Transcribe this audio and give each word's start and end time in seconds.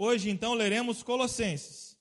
Hoje, 0.00 0.30
então, 0.30 0.54
leremos 0.54 1.02
Colossenses, 1.02 1.96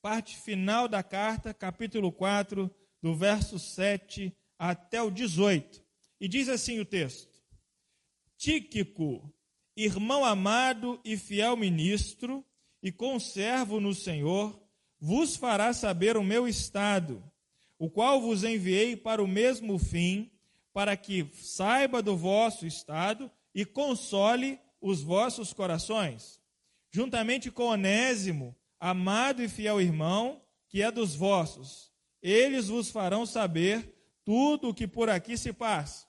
parte 0.00 0.38
final 0.38 0.88
da 0.88 1.02
carta, 1.02 1.52
capítulo 1.52 2.10
4, 2.10 2.74
do 3.02 3.14
verso 3.14 3.58
7 3.58 4.34
até 4.58 5.02
o 5.02 5.10
18. 5.10 5.84
E 6.18 6.26
diz 6.28 6.48
assim 6.48 6.80
o 6.80 6.84
texto: 6.86 7.38
Tíquico, 8.38 9.30
irmão 9.76 10.24
amado 10.24 10.98
e 11.04 11.14
fiel 11.18 11.54
ministro, 11.54 12.42
e 12.82 12.90
conservo 12.90 13.80
no 13.80 13.94
Senhor, 13.94 14.58
vos 14.98 15.36
fará 15.36 15.74
saber 15.74 16.16
o 16.16 16.24
meu 16.24 16.48
estado, 16.48 17.22
o 17.78 17.90
qual 17.90 18.18
vos 18.18 18.44
enviei 18.44 18.96
para 18.96 19.22
o 19.22 19.28
mesmo 19.28 19.78
fim, 19.78 20.32
para 20.72 20.96
que 20.96 21.28
saiba 21.34 22.00
do 22.02 22.16
vosso 22.16 22.66
estado 22.66 23.30
e 23.54 23.66
console 23.66 24.58
os 24.80 25.02
vossos 25.02 25.52
corações 25.52 26.40
juntamente 26.92 27.50
com 27.50 27.64
Onésimo, 27.64 28.54
amado 28.78 29.42
e 29.42 29.48
fiel 29.48 29.80
irmão, 29.80 30.42
que 30.68 30.82
é 30.82 30.90
dos 30.90 31.14
vossos. 31.14 31.90
Eles 32.20 32.68
vos 32.68 32.90
farão 32.90 33.24
saber 33.24 33.92
tudo 34.24 34.68
o 34.68 34.74
que 34.74 34.86
por 34.86 35.08
aqui 35.08 35.36
se 35.36 35.52
passa. 35.52 36.06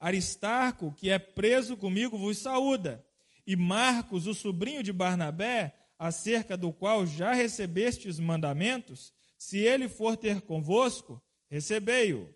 Aristarco, 0.00 0.92
que 0.92 1.10
é 1.10 1.18
preso 1.18 1.76
comigo, 1.76 2.16
vos 2.16 2.38
saúda. 2.38 3.04
E 3.46 3.56
Marcos, 3.56 4.26
o 4.26 4.34
sobrinho 4.34 4.82
de 4.82 4.92
Barnabé, 4.92 5.74
acerca 5.98 6.56
do 6.56 6.72
qual 6.72 7.06
já 7.06 7.32
recebestes 7.32 8.18
mandamentos, 8.18 9.12
se 9.36 9.58
ele 9.58 9.88
for 9.88 10.16
ter 10.16 10.40
convosco, 10.40 11.22
recebei-o. 11.50 12.32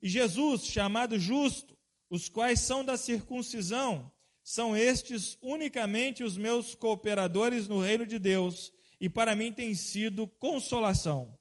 E 0.00 0.08
Jesus, 0.08 0.64
chamado 0.66 1.18
justo, 1.18 1.76
os 2.10 2.28
quais 2.28 2.60
são 2.60 2.84
da 2.84 2.96
circuncisão, 2.96 4.10
são 4.42 4.76
estes 4.76 5.38
unicamente 5.40 6.24
os 6.24 6.36
meus 6.36 6.74
cooperadores 6.74 7.68
no 7.68 7.80
reino 7.80 8.06
de 8.06 8.18
Deus, 8.18 8.72
e 9.00 9.08
para 9.08 9.34
mim 9.34 9.52
tem 9.52 9.74
sido 9.74 10.26
consolação. 10.26 11.36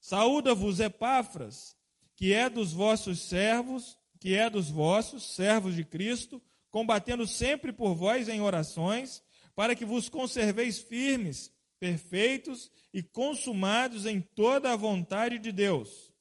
Saúda-vos, 0.00 0.80
Epáfras, 0.80 1.76
que 2.14 2.32
é 2.32 2.48
dos 2.48 2.72
vossos 2.72 3.20
servos, 3.28 3.98
que 4.20 4.34
é 4.34 4.48
dos 4.48 4.70
vossos 4.70 5.34
servos 5.34 5.74
de 5.74 5.84
Cristo, 5.84 6.42
combatendo 6.70 7.26
sempre 7.26 7.72
por 7.72 7.94
vós 7.94 8.28
em 8.28 8.40
orações, 8.40 9.22
para 9.54 9.74
que 9.74 9.84
vos 9.84 10.08
conserveis 10.08 10.78
firmes, 10.78 11.50
perfeitos 11.80 12.70
e 12.92 13.02
consumados 13.02 14.06
em 14.06 14.20
toda 14.20 14.72
a 14.72 14.76
vontade 14.76 15.38
de 15.38 15.52
Deus. 15.52 16.12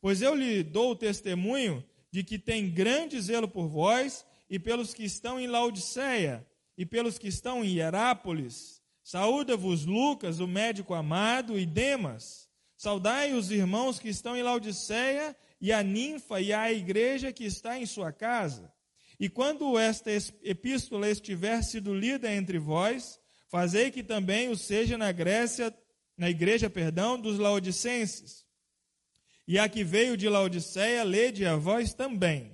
Pois 0.00 0.22
eu 0.22 0.34
lhe 0.34 0.62
dou 0.62 0.92
o 0.92 0.96
testemunho 0.96 1.84
de 2.10 2.22
que 2.22 2.38
tem 2.38 2.70
grande 2.70 3.20
zelo 3.20 3.48
por 3.48 3.66
vós 3.66 4.24
e 4.48 4.58
pelos 4.58 4.92
que 4.92 5.04
estão 5.04 5.38
em 5.40 5.46
Laodiceia, 5.46 6.46
e 6.76 6.84
pelos 6.84 7.18
que 7.18 7.28
estão 7.28 7.64
em 7.64 7.76
Hierápolis. 7.76 8.82
Saúda-vos 9.02 9.84
Lucas, 9.84 10.40
o 10.40 10.46
médico 10.46 10.94
amado, 10.94 11.58
e 11.58 11.66
Demas. 11.66 12.48
Saudai 12.76 13.32
os 13.32 13.50
irmãos 13.50 13.98
que 13.98 14.08
estão 14.08 14.36
em 14.36 14.42
Laodiceia, 14.42 15.36
e 15.60 15.72
a 15.72 15.82
ninfa 15.82 16.40
e 16.40 16.52
a 16.52 16.72
igreja 16.72 17.32
que 17.32 17.44
está 17.44 17.78
em 17.78 17.86
sua 17.86 18.12
casa. 18.12 18.72
E 19.18 19.28
quando 19.28 19.78
esta 19.78 20.10
epístola 20.42 21.08
estiver 21.08 21.62
sido 21.62 21.94
lida 21.94 22.32
entre 22.32 22.58
vós, 22.58 23.18
fazei 23.48 23.90
que 23.90 24.02
também 24.02 24.48
o 24.48 24.56
seja 24.56 24.98
na 24.98 25.12
Grécia, 25.12 25.74
na 26.16 26.28
igreja, 26.28 26.68
perdão, 26.68 27.18
dos 27.18 27.38
laodicenses. 27.38 28.44
E 29.46 29.58
a 29.58 29.68
que 29.68 29.84
veio 29.84 30.16
de 30.16 30.28
Laodiceia, 30.28 31.04
lede 31.04 31.44
a 31.44 31.56
vós 31.56 31.92
também. 31.92 32.53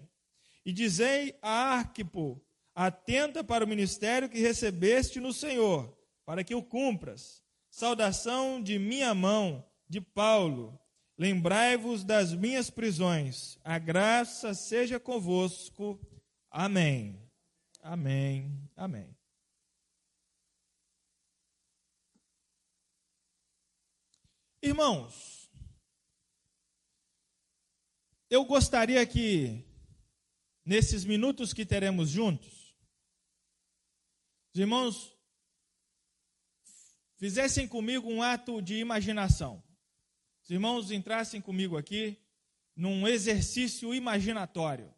E 0.71 0.73
dizei 0.73 1.37
a 1.43 1.79
Arquipo: 1.79 2.41
atenta 2.73 3.43
para 3.43 3.65
o 3.65 3.69
ministério 3.69 4.29
que 4.29 4.39
recebeste 4.39 5.19
no 5.19 5.33
Senhor, 5.33 5.99
para 6.25 6.45
que 6.45 6.55
o 6.55 6.63
cumpras. 6.63 7.43
Saudação 7.69 8.63
de 8.63 8.79
minha 8.79 9.13
mão, 9.13 9.69
de 9.89 10.01
Paulo. 10.01 10.79
Lembrai-vos 11.19 12.05
das 12.05 12.33
minhas 12.33 12.71
prisões. 12.71 13.59
A 13.65 13.81
graça 13.81 14.55
seja 14.55 15.01
convosco. 15.01 15.99
Amém. 16.49 17.21
Amém. 17.83 18.57
Amém. 18.77 19.17
Irmãos, 24.63 25.51
eu 28.31 28.45
gostaria 28.45 29.05
que 29.05 29.69
nesses 30.65 31.05
minutos 31.05 31.53
que 31.53 31.65
teremos 31.67 32.11
juntos, 32.11 32.75
os 34.53 34.61
irmãos 34.61 35.17
fizessem 37.17 37.69
comigo 37.69 38.11
um 38.11 38.23
ato 38.23 38.61
de 38.61 38.77
imaginação. 38.77 39.63
Os 40.43 40.51
irmãos 40.51 40.91
entrassem 40.91 41.41
comigo 41.41 41.77
aqui 41.77 42.19
num 42.75 43.07
exercício 43.07 43.95
imaginatório. 43.95 44.93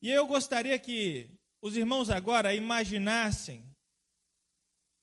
E 0.00 0.10
eu 0.10 0.26
gostaria 0.26 0.78
que 0.78 1.30
os 1.60 1.76
irmãos 1.76 2.10
agora 2.10 2.54
imaginassem 2.54 3.70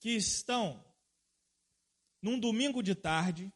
que 0.00 0.10
estão 0.10 0.84
num 2.20 2.38
domingo 2.38 2.82
de 2.82 2.94
tarde, 2.94 3.52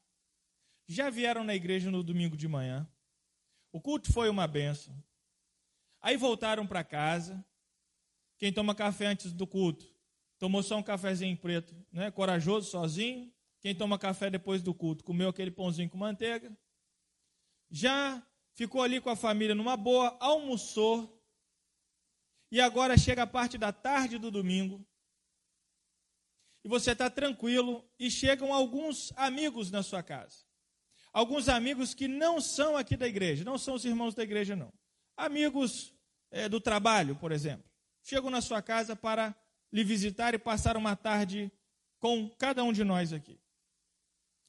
já 0.87 1.11
vieram 1.11 1.43
na 1.43 1.55
igreja 1.55 1.91
no 1.91 2.03
domingo 2.03 2.37
de 2.37 2.47
manhã, 2.47 2.87
o 3.73 3.81
culto 3.81 4.13
foi 4.13 4.29
uma 4.29 4.47
benção. 4.47 4.97
Aí 6.01 6.17
voltaram 6.17 6.67
para 6.67 6.85
casa. 6.85 7.45
Quem 8.39 8.53
toma 8.53 8.75
café 8.75 9.07
antes 9.07 9.33
do 9.33 9.47
culto 9.47 9.87
tomou 10.39 10.63
só 10.63 10.77
um 10.77 10.83
cafezinho 10.83 11.37
preto, 11.37 11.75
né? 11.93 12.11
Corajoso, 12.11 12.71
sozinho. 12.71 13.33
Quem 13.61 13.75
toma 13.75 13.99
café 13.99 14.31
depois 14.31 14.63
do 14.63 14.73
culto 14.73 15.05
comeu 15.05 15.29
aquele 15.29 15.51
pãozinho 15.51 15.91
com 15.91 15.99
manteiga. 15.99 16.57
Já 17.71 18.25
ficou 18.55 18.83
ali 18.83 19.01
com 19.01 19.11
a 19.11 19.17
família 19.17 19.55
numa 19.55 19.77
boa, 19.77 20.17
almoçou. 20.21 21.21
E 22.51 22.61
agora 22.61 22.97
chega 22.97 23.25
a 23.25 23.27
parte 23.27 23.59
da 23.59 23.73
tarde 23.73 24.17
do 24.17 24.31
domingo. 24.31 24.87
E 26.65 26.69
você 26.69 26.93
está 26.93 27.11
tranquilo 27.11 27.85
e 27.99 28.11
chegam 28.11 28.55
alguns 28.55 29.13
amigos 29.17 29.71
na 29.71 29.83
sua 29.83 30.03
casa 30.03 30.48
alguns 31.13 31.49
amigos 31.49 31.95
que 31.95 32.09
não 32.09 32.41
são 32.41 32.77
aqui 32.77 32.97
da 32.97 33.07
igreja, 33.07 33.45
não 33.45 33.59
são 33.59 33.75
os 33.75 33.85
irmãos 33.85 34.15
da 34.15 34.23
igreja, 34.23 34.55
não. 34.55 34.73
Amigos 35.17 35.95
é, 36.31 36.49
do 36.49 36.61
trabalho, 36.61 37.17
por 37.17 37.33
exemplo. 37.33 37.69
Chegam 38.03 38.31
na 38.31 38.41
sua 38.41 38.63
casa 38.63 38.95
para 38.95 39.35
lhe 39.73 39.85
visitar 39.85 40.35
e 40.35 40.39
passar 40.39 40.77
uma 40.77 40.97
tarde 40.97 41.53
com 41.99 42.29
cada 42.31 42.63
um 42.65 42.73
de 42.73 42.85
nós 42.85 43.13
aqui. 43.13 43.39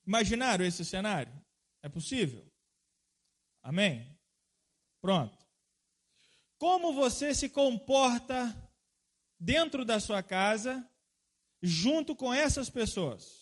Imaginaram 0.05 0.65
esse 0.65 0.85
cenário? 0.85 1.33
É 1.81 1.89
possível? 1.89 2.45
Amém? 3.61 4.17
Pronto. 5.01 5.37
Como 6.57 6.93
você 6.93 7.33
se 7.33 7.49
comporta 7.49 8.55
dentro 9.39 9.85
da 9.85 9.99
sua 9.99 10.21
casa, 10.21 10.87
junto 11.61 12.15
com 12.15 12.33
essas 12.33 12.69
pessoas? 12.69 13.38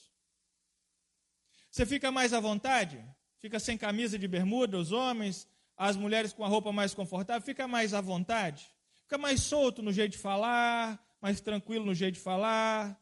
Você 1.78 1.86
fica 1.86 2.12
mais 2.12 2.34
à 2.34 2.40
vontade? 2.40 3.00
Fica 3.38 3.60
sem 3.60 3.78
camisa 3.78 4.18
de 4.18 4.28
bermuda, 4.28 4.80
os 4.80 4.92
homens, 4.92 5.48
as 5.78 5.96
mulheres 5.96 6.34
com 6.34 6.44
a 6.44 6.48
roupa 6.48 6.72
mais 6.72 6.92
confortável, 6.92 7.40
fica 7.44 7.68
mais 7.68 7.94
à 7.94 8.02
vontade? 8.02 8.68
Fica 9.04 9.16
mais 9.16 9.44
solto 9.44 9.84
no 9.84 9.94
jeito 9.94 10.14
de 10.14 10.18
falar, 10.18 11.00
mais 11.22 11.40
tranquilo 11.40 11.86
no 11.86 11.94
jeito 11.94 12.16
de 12.16 12.20
falar. 12.20 13.00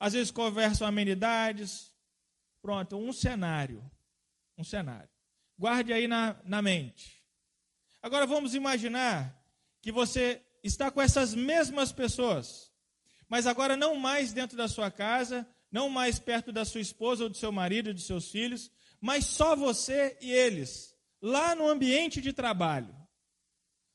Às 0.00 0.14
vezes 0.14 0.30
conversam 0.30 0.86
amenidades. 0.86 1.94
Pronto, 2.62 2.96
um 2.96 3.12
cenário. 3.12 3.84
Um 4.56 4.64
cenário. 4.64 5.10
Guarde 5.58 5.92
aí 5.92 6.08
na, 6.08 6.34
na 6.46 6.62
mente. 6.62 7.22
Agora 8.00 8.24
vamos 8.24 8.54
imaginar 8.54 9.38
que 9.82 9.92
você 9.92 10.40
está 10.64 10.90
com 10.90 11.02
essas 11.02 11.34
mesmas 11.34 11.92
pessoas, 11.92 12.72
mas 13.28 13.46
agora 13.46 13.76
não 13.76 13.96
mais 13.96 14.32
dentro 14.32 14.56
da 14.56 14.66
sua 14.66 14.90
casa, 14.90 15.46
não 15.72 15.88
mais 15.88 16.18
perto 16.18 16.52
da 16.52 16.64
sua 16.64 16.82
esposa 16.82 17.24
ou 17.24 17.30
do 17.30 17.36
seu 17.36 17.50
marido 17.50 17.88
ou 17.88 17.94
dos 17.94 18.06
seus 18.06 18.30
filhos, 18.30 18.70
mas 19.00 19.24
só 19.24 19.56
você 19.56 20.16
e 20.20 20.30
eles, 20.30 20.94
lá 21.20 21.56
no 21.56 21.66
ambiente 21.66 22.20
de 22.20 22.32
trabalho. 22.32 22.94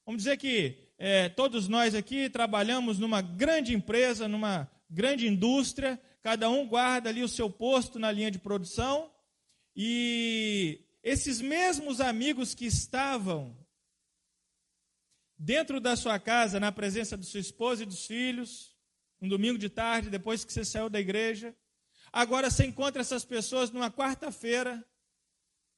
Vamos 0.06 0.24
dizer 0.24 0.38
que 0.38 0.92
é, 0.98 1.30
todos 1.30 1.68
nós 1.68 1.94
aqui 1.94 2.30
trabalhamos 2.30 2.98
numa 2.98 3.22
grande 3.22 3.74
empresa, 3.74 4.28
numa 4.28 4.70
grande 4.90 5.28
indústria, 5.28 6.02
cada 6.24 6.50
um 6.50 6.68
guarda 6.68 7.10
ali 7.10 7.24
o 7.24 7.30
seu 7.30 7.50
posto 7.50 8.00
na 8.00 8.12
linha 8.12 8.32
de 8.32 8.40
produção, 8.40 9.12
e 9.76 10.82
esses 11.04 11.40
mesmos 11.40 12.02
amigos 12.02 12.56
que 12.56 12.66
estavam 12.66 13.56
dentro 15.38 15.80
da 15.80 15.96
sua 15.96 16.20
casa, 16.20 16.60
na 16.60 16.72
presença 16.72 17.16
de 17.16 17.26
sua 17.26 17.40
esposa 17.40 17.84
e 17.84 17.86
dos 17.86 18.08
filhos, 18.08 18.76
um 19.22 19.28
domingo 19.28 19.58
de 19.58 19.70
tarde, 19.70 20.10
depois 20.10 20.44
que 20.44 20.52
você 20.52 20.66
saiu 20.66 20.90
da 20.90 21.00
igreja, 21.00 21.56
Agora 22.18 22.50
você 22.50 22.66
encontra 22.66 23.00
essas 23.00 23.24
pessoas 23.24 23.70
numa 23.70 23.92
quarta-feira, 23.92 24.84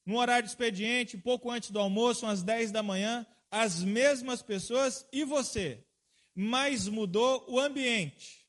no 0.06 0.18
horário 0.18 0.44
de 0.44 0.52
expediente, 0.52 1.18
pouco 1.18 1.52
antes 1.52 1.70
do 1.70 1.78
almoço, 1.78 2.26
às 2.26 2.42
10 2.42 2.72
da 2.72 2.82
manhã, 2.82 3.28
as 3.52 3.84
mesmas 3.84 4.42
pessoas 4.42 5.06
e 5.12 5.26
você. 5.26 5.86
Mas 6.34 6.88
mudou 6.88 7.44
o 7.50 7.60
ambiente. 7.60 8.48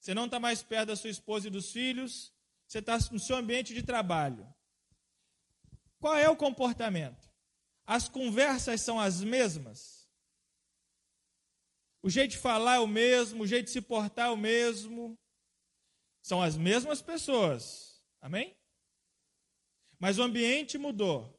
Você 0.00 0.14
não 0.14 0.24
está 0.24 0.40
mais 0.40 0.62
perto 0.62 0.86
da 0.86 0.96
sua 0.96 1.10
esposa 1.10 1.48
e 1.48 1.50
dos 1.50 1.70
filhos, 1.70 2.32
você 2.66 2.78
está 2.78 2.96
no 3.10 3.20
seu 3.20 3.36
ambiente 3.36 3.74
de 3.74 3.82
trabalho. 3.82 4.50
Qual 6.00 6.16
é 6.16 6.30
o 6.30 6.34
comportamento? 6.34 7.28
As 7.84 8.08
conversas 8.08 8.80
são 8.80 8.98
as 8.98 9.20
mesmas? 9.20 10.08
O 12.02 12.08
jeito 12.08 12.30
de 12.30 12.38
falar 12.38 12.76
é 12.76 12.80
o 12.80 12.86
mesmo, 12.86 13.42
o 13.42 13.46
jeito 13.46 13.66
de 13.66 13.72
se 13.72 13.82
portar 13.82 14.28
é 14.28 14.30
o 14.30 14.36
mesmo. 14.36 15.18
São 16.22 16.40
as 16.40 16.56
mesmas 16.56 17.02
pessoas. 17.02 18.02
Amém? 18.20 18.56
Mas 19.98 20.18
o 20.18 20.22
ambiente 20.22 20.78
mudou. 20.78 21.38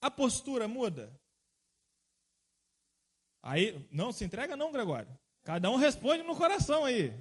A 0.00 0.10
postura 0.10 0.66
muda? 0.66 1.20
Aí, 3.42 3.86
não 3.90 4.12
se 4.12 4.24
entrega 4.24 4.56
não, 4.56 4.72
Gregório. 4.72 5.18
Cada 5.42 5.68
um 5.70 5.76
responde 5.76 6.22
no 6.22 6.36
coração 6.36 6.84
aí. 6.84 7.12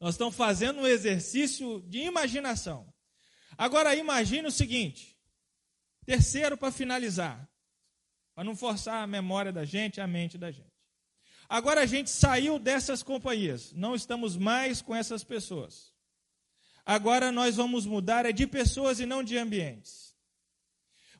Nós 0.00 0.14
estamos 0.14 0.34
fazendo 0.34 0.80
um 0.80 0.86
exercício 0.86 1.82
de 1.82 1.98
imaginação. 1.98 2.92
Agora 3.56 3.94
imagine 3.94 4.46
o 4.46 4.52
seguinte: 4.52 5.18
terceiro 6.06 6.56
para 6.56 6.72
finalizar, 6.72 7.50
para 8.34 8.44
não 8.44 8.56
forçar 8.56 9.02
a 9.02 9.06
memória 9.06 9.52
da 9.52 9.64
gente, 9.64 10.00
a 10.00 10.06
mente 10.06 10.38
da 10.38 10.50
gente. 10.50 10.67
Agora 11.48 11.80
a 11.80 11.86
gente 11.86 12.10
saiu 12.10 12.58
dessas 12.58 13.02
companhias, 13.02 13.72
não 13.72 13.94
estamos 13.94 14.36
mais 14.36 14.82
com 14.82 14.94
essas 14.94 15.24
pessoas. 15.24 15.94
Agora 16.84 17.32
nós 17.32 17.56
vamos 17.56 17.86
mudar 17.86 18.26
é 18.26 18.32
de 18.32 18.46
pessoas 18.46 19.00
e 19.00 19.06
não 19.06 19.22
de 19.22 19.36
ambientes. 19.38 20.14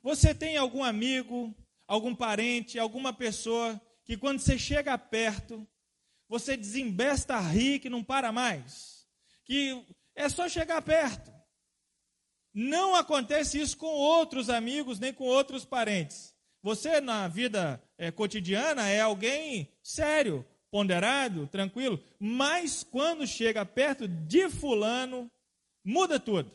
Você 0.02 0.34
tem 0.34 0.56
algum 0.56 0.84
amigo, 0.84 1.54
algum 1.86 2.14
parente, 2.14 2.78
alguma 2.78 3.12
pessoa 3.12 3.80
que 4.04 4.16
quando 4.16 4.40
você 4.40 4.58
chega 4.58 4.96
perto, 4.98 5.66
você 6.28 6.56
desembesta 6.56 7.34
a 7.34 7.40
rir 7.40 7.80
que 7.80 7.88
não 7.88 8.04
para 8.04 8.30
mais? 8.30 9.06
Que 9.44 9.82
é 10.14 10.28
só 10.28 10.48
chegar 10.48 10.80
perto. 10.82 11.32
Não 12.52 12.94
acontece 12.94 13.60
isso 13.60 13.76
com 13.76 13.86
outros 13.86 14.50
amigos, 14.50 14.98
nem 14.98 15.12
com 15.12 15.24
outros 15.24 15.64
parentes. 15.64 16.34
Você, 16.62 17.00
na 17.00 17.28
vida 17.28 17.82
é, 17.96 18.10
cotidiana, 18.10 18.88
é 18.88 19.00
alguém 19.00 19.72
sério, 19.82 20.44
ponderado, 20.70 21.46
tranquilo, 21.46 22.02
mas 22.18 22.84
quando 22.84 23.26
chega 23.26 23.64
perto 23.64 24.06
de 24.06 24.48
Fulano, 24.50 25.30
muda 25.84 26.20
tudo. 26.20 26.52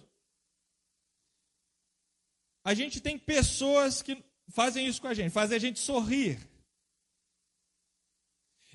A 2.64 2.74
gente 2.74 3.02
tem 3.02 3.18
pessoas 3.18 4.02
que 4.02 4.24
fazem 4.50 4.88
isso 4.88 5.02
com 5.02 5.08
a 5.08 5.14
gente, 5.14 5.32
fazem 5.32 5.58
a 5.58 5.60
gente 5.60 5.80
sorrir. 5.80 6.40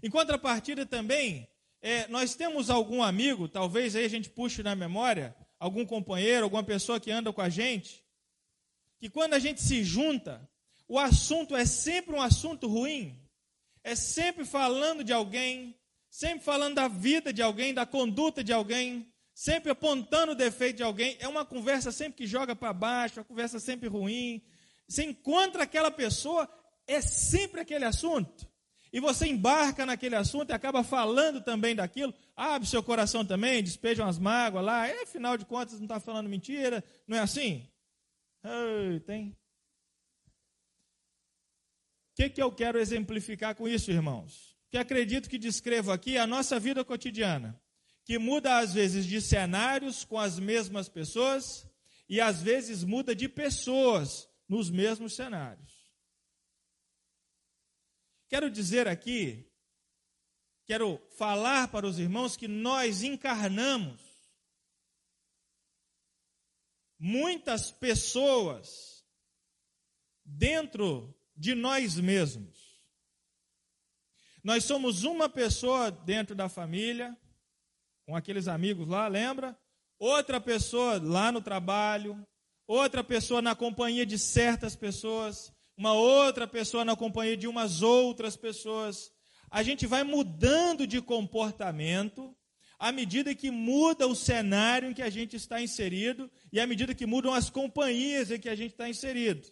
Em 0.03 0.11
contrapartida 0.11 0.85
também, 0.85 1.49
é, 1.81 2.07
nós 2.09 2.35
temos 2.35 2.71
algum 2.71 3.03
amigo, 3.03 3.49
talvez 3.49 3.95
aí 3.95 4.05
a 4.05 4.11
gente 4.11 4.29
puxe 4.29 4.63
na 4.63 4.75
memória, 4.75 5.35
algum 5.59 5.87
companheiro, 5.87 6.45
alguma 6.45 6.63
pessoa 6.63 7.01
que 7.01 7.11
anda 7.11 7.33
com 7.33 7.41
a 7.41 7.49
gente, 7.49 8.05
que 8.99 9.09
quando 9.09 9.35
a 9.35 9.39
gente 9.39 9.63
se 9.63 9.85
junta, 9.85 10.49
o 10.89 10.99
assunto 10.99 11.55
é 11.55 11.67
sempre 11.67 12.15
um 12.15 12.23
assunto 12.23 12.67
ruim, 12.67 13.15
é 13.85 13.95
sempre 13.95 14.45
falando 14.45 15.05
de 15.05 15.13
alguém, 15.13 15.79
sempre 16.11 16.43
falando 16.43 16.77
da 16.77 16.89
vida 16.89 17.33
de 17.33 17.43
alguém, 17.43 17.75
da 17.75 17.85
conduta 17.85 18.43
de 18.43 18.53
alguém, 18.53 19.13
sempre 19.35 19.71
apontando 19.71 20.33
o 20.33 20.35
defeito 20.35 20.79
de 20.79 20.83
alguém, 20.83 21.17
é 21.21 21.29
uma 21.29 21.45
conversa 21.45 21.93
sempre 21.93 22.15
que 22.15 22.27
joga 22.27 22.57
para 22.57 22.73
baixo, 22.73 23.21
uma 23.21 23.25
conversa 23.25 23.61
sempre 23.61 23.89
ruim. 23.89 24.43
Você 24.89 25.05
encontra 25.05 25.63
aquela 25.63 25.91
pessoa, 25.91 26.49
é 26.87 27.01
sempre 27.01 27.61
aquele 27.61 27.85
assunto. 27.85 28.49
E 28.91 28.99
você 28.99 29.27
embarca 29.27 29.85
naquele 29.85 30.17
assunto 30.17 30.51
e 30.51 30.55
acaba 30.55 30.83
falando 30.83 31.43
também 31.43 31.77
daquilo, 31.77 32.15
abre 32.35 32.67
seu 32.67 32.83
coração 32.83 33.25
também, 33.25 33.63
despejam 33.63 34.09
as 34.09 34.19
mágoas 34.19 34.65
lá, 34.65 34.89
e 34.89 35.03
afinal 35.03 35.37
de 35.37 35.45
contas 35.45 35.75
não 35.75 35.85
está 35.85 36.01
falando 36.01 36.29
mentira, 36.29 36.83
não 37.07 37.17
é 37.17 37.21
assim? 37.21 37.69
Tem. 39.07 39.37
Que, 42.19 42.29
que 42.29 42.43
eu 42.43 42.51
quero 42.51 42.81
exemplificar 42.81 43.55
com 43.55 43.69
isso, 43.69 43.93
irmãos? 43.93 44.59
Que 44.69 44.77
acredito 44.77 45.31
que 45.31 45.39
descrevo 45.39 45.93
aqui 45.93 46.19
a 46.19 46.27
nossa 46.27 46.59
vida 46.59 46.85
cotidiana, 46.85 47.63
que 48.05 48.19
muda 48.19 48.59
às 48.59 48.75
vezes 48.75 49.07
de 49.07 49.21
cenários 49.21 50.05
com 50.05 50.19
as 50.19 50.37
mesmas 50.37 50.89
pessoas 50.89 51.65
e 52.09 52.21
às 52.21 52.43
vezes 52.43 52.83
muda 52.83 53.15
de 53.15 53.29
pessoas 53.29 54.29
nos 54.49 54.69
mesmos 54.69 55.15
cenários. 55.15 55.73
Quero 58.29 58.51
dizer 58.51 58.89
aqui, 58.89 59.49
quero 60.67 61.01
falar 61.17 61.69
para 61.69 61.87
os 61.87 62.01
irmãos 62.01 62.37
que 62.37 62.49
nós 62.49 63.05
encarnamos 63.05 64.01
muitas 66.99 67.71
pessoas 67.71 69.07
dentro 70.25 71.15
de 71.39 71.55
nós 71.55 71.99
mesmos. 71.99 72.83
Nós 74.43 74.65
somos 74.65 75.05
uma 75.05 75.29
pessoa 75.29 75.91
dentro 75.91 76.35
da 76.35 76.49
família, 76.49 77.17
com 78.05 78.17
aqueles 78.17 78.49
amigos 78.49 78.89
lá, 78.89 79.07
lembra? 79.07 79.57
Outra 79.99 80.41
pessoa 80.41 81.01
lá 81.01 81.31
no 81.31 81.41
trabalho, 81.41 82.27
outra 82.67 83.05
pessoa 83.05 83.41
na 83.41 83.55
companhia 83.55 84.05
de 84.05 84.19
certas 84.19 84.75
pessoas, 84.75 85.53
uma 85.77 85.93
outra 85.93 86.47
pessoa 86.47 86.85
na 86.85 86.97
companhia 86.97 87.37
de 87.37 87.47
umas 87.47 87.83
outras 87.83 88.37
pessoas. 88.37 89.13
A 89.51 89.63
gente 89.63 89.87
vai 89.87 90.03
mudando 90.03 90.87
de 90.87 91.01
comportamento 91.01 92.37
à 92.79 92.91
medida 92.93 93.35
que 93.35 93.51
muda 93.51 94.07
o 94.07 94.15
cenário 94.15 94.91
em 94.91 94.95
que 94.95 95.03
a 95.03 95.11
gente 95.11 95.37
está 95.37 95.61
inserido 95.61 96.31
e 96.53 96.61
à 96.61 96.67
medida 96.67 96.95
que 96.95 97.07
mudam 97.07 97.35
as 97.35 97.51
companhias 97.51 98.31
em 98.31 98.39
que 98.39 98.49
a 98.49 98.55
gente 98.55 98.73
está 98.73 98.89
inserido. 98.89 99.49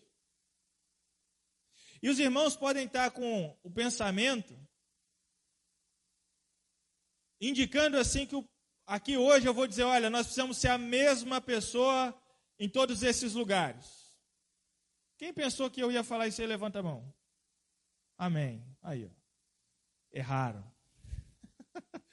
E 2.02 2.08
os 2.08 2.18
irmãos 2.18 2.56
podem 2.56 2.86
estar 2.86 3.10
com 3.10 3.58
o 3.62 3.70
pensamento 3.70 4.56
indicando 7.40 7.98
assim 7.98 8.26
que 8.26 8.36
aqui 8.86 9.16
hoje 9.16 9.46
eu 9.46 9.54
vou 9.54 9.66
dizer, 9.66 9.84
olha, 9.84 10.08
nós 10.08 10.26
precisamos 10.26 10.58
ser 10.58 10.68
a 10.68 10.78
mesma 10.78 11.40
pessoa 11.40 12.18
em 12.58 12.68
todos 12.68 13.02
esses 13.02 13.34
lugares. 13.34 14.16
Quem 15.18 15.32
pensou 15.32 15.70
que 15.70 15.82
eu 15.82 15.90
ia 15.90 16.04
falar 16.04 16.28
isso 16.28 16.40
aí, 16.40 16.46
levanta 16.46 16.80
a 16.80 16.82
mão. 16.82 17.14
Amém. 18.18 18.64
Aí, 18.82 19.04
ó. 19.06 19.10
Erraram. 20.10 20.72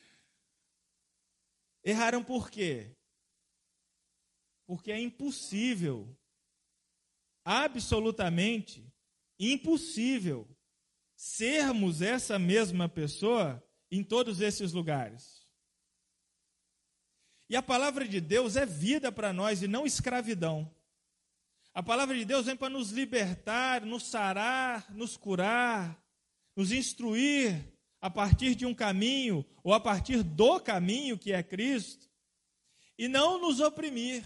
Erraram 1.83 2.23
por 2.23 2.49
quê? 2.49 2.95
Porque 4.65 4.91
é 4.91 4.99
impossível, 4.99 6.17
absolutamente 7.43 8.92
impossível, 9.39 10.47
sermos 11.15 12.01
essa 12.01 12.37
mesma 12.37 12.89
pessoa 12.89 13.63
em 13.89 14.03
todos 14.03 14.41
esses 14.41 14.73
lugares. 14.73 15.43
E 17.49 17.55
a 17.55 17.61
palavra 17.61 18.07
de 18.07 18.19
Deus 18.19 18.55
é 18.55 18.65
vida 18.65 19.11
para 19.11 19.31
nós 19.31 19.61
e 19.61 19.67
não 19.67 19.85
escravidão. 19.85 20.73
A 21.73 21.81
palavra 21.81 22.17
de 22.17 22.25
Deus 22.25 22.45
vem 22.45 22.55
para 22.55 22.69
nos 22.69 22.91
libertar, 22.91 23.85
nos 23.85 24.07
sarar, 24.07 24.93
nos 24.93 25.17
curar, 25.17 26.03
nos 26.55 26.71
instruir 26.71 27.73
a 27.99 28.09
partir 28.09 28.55
de 28.55 28.65
um 28.65 28.73
caminho 28.73 29.45
ou 29.63 29.73
a 29.73 29.79
partir 29.79 30.23
do 30.23 30.59
caminho 30.59 31.17
que 31.17 31.31
é 31.31 31.41
Cristo 31.41 32.09
e 32.97 33.07
não 33.07 33.39
nos 33.39 33.59
oprimir. 33.59 34.23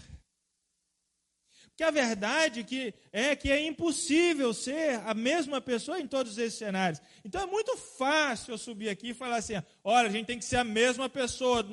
Porque 1.78 1.84
a 1.84 1.90
verdade 1.92 2.64
que 2.64 2.92
é 3.12 3.36
que 3.36 3.52
é 3.52 3.64
impossível 3.64 4.52
ser 4.52 5.00
a 5.06 5.14
mesma 5.14 5.60
pessoa 5.60 6.00
em 6.00 6.08
todos 6.08 6.36
esses 6.36 6.58
cenários. 6.58 7.00
Então 7.24 7.40
é 7.40 7.46
muito 7.46 7.76
fácil 7.76 8.54
eu 8.54 8.58
subir 8.58 8.88
aqui 8.88 9.10
e 9.10 9.14
falar 9.14 9.36
assim: 9.36 9.52
olha, 9.84 10.08
a 10.08 10.10
gente 10.10 10.26
tem 10.26 10.40
que 10.40 10.44
ser 10.44 10.56
a 10.56 10.64
mesma 10.64 11.08
pessoa, 11.08 11.64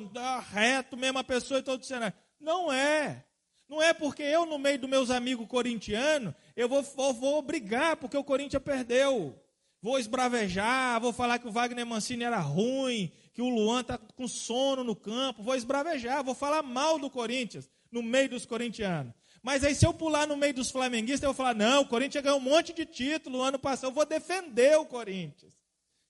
reto, 0.52 0.96
mesma 0.96 1.24
pessoa 1.24 1.58
em 1.58 1.62
todos 1.64 1.80
os 1.80 1.88
cenários. 1.88 2.16
Não 2.38 2.72
é. 2.72 3.24
Não 3.68 3.82
é 3.82 3.92
porque 3.92 4.22
eu, 4.22 4.46
no 4.46 4.60
meio 4.60 4.78
dos 4.78 4.88
meus 4.88 5.10
amigos 5.10 5.44
corintianos, 5.48 6.34
eu 6.54 6.68
vou, 6.68 6.84
vou, 6.84 7.12
vou 7.12 7.42
brigar 7.42 7.96
porque 7.96 8.16
o 8.16 8.22
Corinthians 8.22 8.62
perdeu. 8.62 9.36
Vou 9.82 9.98
esbravejar, 9.98 11.00
vou 11.00 11.12
falar 11.12 11.40
que 11.40 11.48
o 11.48 11.52
Wagner 11.52 11.84
Mancini 11.84 12.22
era 12.22 12.38
ruim, 12.38 13.10
que 13.34 13.42
o 13.42 13.48
Luan 13.48 13.80
está 13.80 13.98
com 13.98 14.28
sono 14.28 14.84
no 14.84 14.94
campo. 14.94 15.42
Vou 15.42 15.56
esbravejar, 15.56 16.22
vou 16.22 16.34
falar 16.34 16.62
mal 16.62 16.96
do 16.96 17.10
Corinthians 17.10 17.68
no 17.90 18.04
meio 18.04 18.28
dos 18.28 18.46
corintianos. 18.46 19.12
Mas 19.46 19.62
aí, 19.62 19.76
se 19.76 19.86
eu 19.86 19.94
pular 19.94 20.26
no 20.26 20.36
meio 20.36 20.52
dos 20.52 20.72
flamenguistas, 20.72 21.22
eu 21.22 21.28
vou 21.28 21.36
falar: 21.36 21.54
não, 21.54 21.82
o 21.82 21.86
Corinthians 21.86 22.24
ganhou 22.24 22.40
um 22.40 22.42
monte 22.42 22.72
de 22.72 22.84
título 22.84 23.38
no 23.38 23.44
ano 23.44 23.60
passado, 23.60 23.90
eu 23.90 23.94
vou 23.94 24.04
defender 24.04 24.76
o 24.76 24.84
Corinthians. 24.84 25.54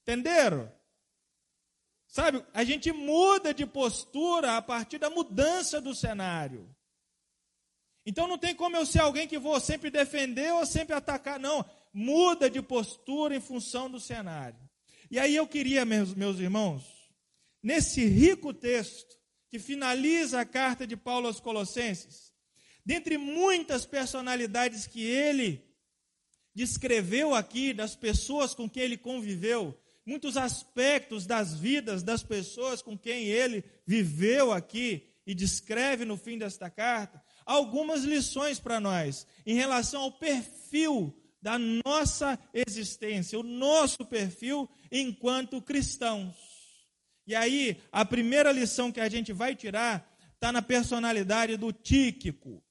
Entenderam? 0.01 0.73
Sabe, 2.09 2.43
a 2.55 2.65
gente 2.65 2.91
muda 2.93 3.53
de 3.53 3.67
postura 3.67 4.57
a 4.57 4.63
partir 4.63 4.97
da 4.97 5.11
mudança 5.11 5.83
do 5.83 5.95
cenário. 5.95 6.75
Então 8.07 8.27
não 8.27 8.39
tem 8.39 8.55
como 8.55 8.75
eu 8.75 8.87
ser 8.87 9.01
alguém 9.01 9.29
que 9.29 9.39
vou 9.39 9.61
sempre 9.61 9.91
defender 9.91 10.55
ou 10.55 10.65
sempre 10.65 10.95
atacar, 10.95 11.39
não. 11.39 11.63
Muda 11.93 12.49
de 12.49 12.63
postura 12.63 13.37
em 13.37 13.41
função 13.41 13.91
do 13.91 14.01
cenário. 14.01 14.59
E 15.11 15.19
aí 15.19 15.37
eu 15.37 15.47
queria, 15.47 15.85
meus, 15.85 16.15
meus 16.15 16.39
irmãos, 16.39 16.85
nesse 17.63 18.03
rico 18.03 18.55
texto 18.55 19.15
que 19.51 19.59
finaliza 19.59 20.41
a 20.41 20.47
carta 20.47 20.87
de 20.87 20.97
Paulo 20.97 21.27
aos 21.27 21.39
Colossenses, 21.39 22.26
dentre 22.87 23.19
muitas 23.19 23.85
personalidades 23.85 24.87
que 24.87 25.03
ele 25.03 25.67
descreveu 26.55 27.35
aqui, 27.35 27.75
das 27.75 27.97
pessoas 27.97 28.55
com 28.55 28.71
quem 28.71 28.85
ele 28.85 28.97
conviveu, 28.97 29.77
muitos 30.07 30.37
aspectos 30.37 31.27
das 31.27 31.59
vidas 31.59 32.05
das 32.05 32.23
pessoas 32.23 32.81
com 32.81 32.97
quem 32.97 33.25
ele 33.25 33.65
viveu 33.85 34.53
aqui 34.53 35.03
e 35.27 35.35
descreve 35.35 36.05
no 36.05 36.17
fim 36.17 36.39
desta 36.39 36.71
carta, 36.71 37.21
algumas 37.45 38.05
lições 38.05 38.61
para 38.61 38.79
nós 38.79 39.27
em 39.45 39.55
relação 39.57 40.03
ao 40.03 40.13
perfil 40.13 41.13
da 41.43 41.59
nossa 41.59 42.39
existência, 42.55 43.39
o 43.39 43.43
nosso 43.43 44.07
perfil 44.07 44.71
enquanto 44.93 45.61
cristãos. 45.61 46.37
E 47.27 47.35
aí, 47.35 47.81
a 47.91 48.05
primeira 48.05 48.53
lição 48.53 48.93
que 48.93 49.01
a 49.01 49.09
gente 49.09 49.33
vai 49.33 49.57
tirar 49.57 50.09
está 50.35 50.53
na 50.53 50.63
personalidade 50.63 51.57
do 51.57 51.73
Tíquico. 51.73 52.63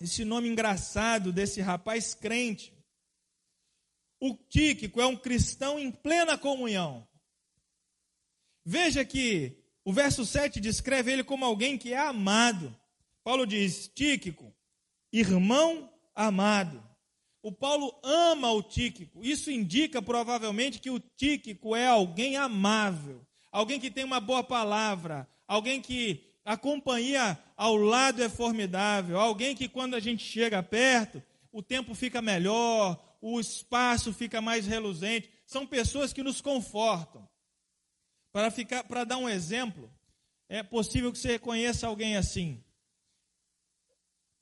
Esse 0.00 0.24
nome 0.24 0.48
engraçado 0.48 1.32
desse 1.32 1.60
rapaz 1.60 2.14
crente. 2.14 2.72
O 4.20 4.34
Tíquico 4.34 5.00
é 5.00 5.06
um 5.06 5.16
cristão 5.16 5.78
em 5.78 5.90
plena 5.90 6.38
comunhão. 6.38 7.06
Veja 8.64 9.04
que 9.04 9.56
o 9.84 9.92
verso 9.92 10.24
7 10.24 10.60
descreve 10.60 11.12
ele 11.12 11.24
como 11.24 11.44
alguém 11.44 11.76
que 11.78 11.92
é 11.92 11.98
amado. 11.98 12.76
Paulo 13.24 13.46
diz: 13.46 13.88
Tíquico, 13.88 14.54
irmão 15.12 15.92
amado. 16.14 16.86
O 17.42 17.50
Paulo 17.50 17.98
ama 18.02 18.52
o 18.52 18.62
Tíquico. 18.62 19.24
Isso 19.24 19.50
indica 19.50 20.02
provavelmente 20.02 20.78
que 20.78 20.90
o 20.90 21.00
Tíquico 21.00 21.74
é 21.74 21.86
alguém 21.86 22.36
amável, 22.36 23.26
alguém 23.50 23.80
que 23.80 23.90
tem 23.90 24.04
uma 24.04 24.20
boa 24.20 24.44
palavra, 24.44 25.28
alguém 25.46 25.80
que 25.80 26.27
a 26.48 26.56
companhia 26.56 27.38
ao 27.58 27.76
lado 27.76 28.22
é 28.22 28.28
formidável, 28.30 29.20
alguém 29.20 29.54
que 29.54 29.68
quando 29.68 29.94
a 29.94 30.00
gente 30.00 30.24
chega 30.24 30.62
perto, 30.62 31.22
o 31.52 31.62
tempo 31.62 31.94
fica 31.94 32.22
melhor, 32.22 32.98
o 33.20 33.38
espaço 33.38 34.14
fica 34.14 34.40
mais 34.40 34.66
reluzente. 34.66 35.30
São 35.44 35.66
pessoas 35.66 36.10
que 36.10 36.22
nos 36.22 36.40
confortam. 36.40 37.28
Para 38.32 38.50
ficar, 38.50 38.82
para 38.84 39.04
dar 39.04 39.18
um 39.18 39.28
exemplo, 39.28 39.92
é 40.48 40.62
possível 40.62 41.12
que 41.12 41.18
você 41.18 41.38
conheça 41.38 41.86
alguém 41.86 42.16
assim. 42.16 42.64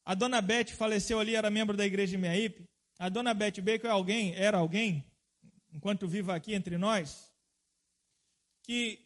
A 0.04 0.14
dona 0.14 0.40
Beth 0.40 0.76
faleceu 0.76 1.18
ali, 1.18 1.34
era 1.34 1.50
membro 1.50 1.76
da 1.76 1.84
igreja 1.84 2.12
de 2.12 2.18
Miaípe. 2.18 2.68
A 3.00 3.08
dona 3.08 3.34
Beth 3.34 3.60
Baker 3.60 3.86
é 3.86 3.92
alguém, 3.92 4.32
era 4.36 4.58
alguém, 4.58 5.04
enquanto 5.72 6.06
viva 6.06 6.36
aqui 6.36 6.54
entre 6.54 6.78
nós, 6.78 7.32
que 8.62 9.05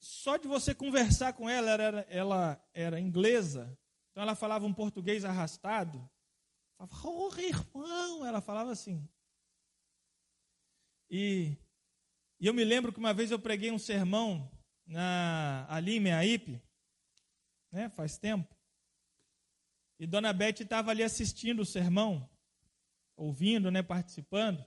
só 0.00 0.36
de 0.36 0.46
você 0.46 0.74
conversar 0.74 1.32
com 1.32 1.48
ela, 1.48 1.70
ela 1.70 1.82
era, 1.82 2.00
ela 2.08 2.68
era 2.72 3.00
inglesa, 3.00 3.76
então 4.10 4.22
ela 4.22 4.34
falava 4.34 4.66
um 4.66 4.74
português 4.74 5.24
arrastado. 5.24 6.08
Falava, 6.76 7.08
oh, 7.08 7.32
irmão, 7.38 8.26
ela 8.26 8.40
falava 8.40 8.70
assim. 8.70 9.08
E, 11.10 11.56
e, 12.38 12.46
eu 12.46 12.54
me 12.54 12.64
lembro 12.64 12.92
que 12.92 12.98
uma 12.98 13.14
vez 13.14 13.30
eu 13.30 13.38
preguei 13.38 13.70
um 13.70 13.78
sermão 13.78 14.50
na, 14.86 15.66
ali 15.68 15.96
em 15.96 16.00
Meaípe, 16.00 16.62
né, 17.72 17.88
faz 17.88 18.18
tempo. 18.18 18.56
E 19.98 20.06
Dona 20.06 20.32
Beth 20.32 20.60
estava 20.60 20.90
ali 20.90 21.02
assistindo 21.02 21.60
o 21.60 21.66
sermão, 21.66 22.28
ouvindo, 23.16 23.70
né, 23.70 23.82
participando. 23.82 24.64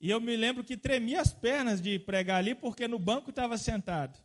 E 0.00 0.10
eu 0.10 0.20
me 0.20 0.36
lembro 0.36 0.64
que 0.64 0.76
tremia 0.76 1.20
as 1.20 1.32
pernas 1.32 1.80
de 1.80 1.98
pregar 1.98 2.38
ali, 2.38 2.54
porque 2.54 2.86
no 2.86 2.98
banco 2.98 3.30
estava 3.30 3.56
sentado 3.56 4.23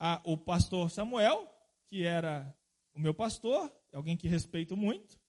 a, 0.00 0.20
o 0.24 0.36
pastor 0.36 0.90
Samuel, 0.90 1.46
que 1.86 2.04
era 2.04 2.56
o 2.94 2.98
meu 2.98 3.12
pastor, 3.12 3.70
alguém 3.92 4.16
que 4.16 4.26
respeito 4.26 4.74
muito. 4.76 5.20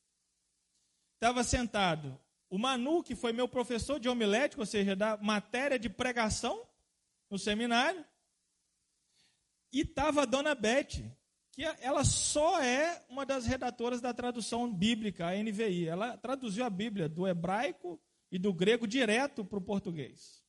Estava 1.15 1.43
sentado 1.43 2.17
o 2.49 2.57
Manu, 2.57 3.03
que 3.03 3.15
foi 3.15 3.33
meu 3.33 3.47
professor 3.47 3.99
de 3.99 4.09
homilética, 4.09 4.61
ou 4.61 4.65
seja, 4.65 4.95
da 4.95 5.17
matéria 5.17 5.77
de 5.77 5.89
pregação 5.89 6.65
no 7.29 7.37
seminário. 7.37 8.03
E 9.71 9.81
estava 9.81 10.23
a 10.23 10.25
dona 10.25 10.55
Beth, 10.55 11.03
que 11.51 11.63
ela 11.79 12.03
só 12.03 12.61
é 12.61 13.05
uma 13.09 13.25
das 13.25 13.45
redatoras 13.45 14.01
da 14.01 14.13
tradução 14.13 14.73
bíblica, 14.73 15.27
a 15.27 15.35
NVI. 15.35 15.87
Ela 15.87 16.17
traduziu 16.17 16.65
a 16.65 16.69
Bíblia 16.69 17.07
do 17.07 17.27
hebraico 17.27 18.01
e 18.31 18.39
do 18.39 18.53
grego 18.53 18.87
direto 18.87 19.45
para 19.45 19.59
o 19.59 19.61
português. 19.61 20.43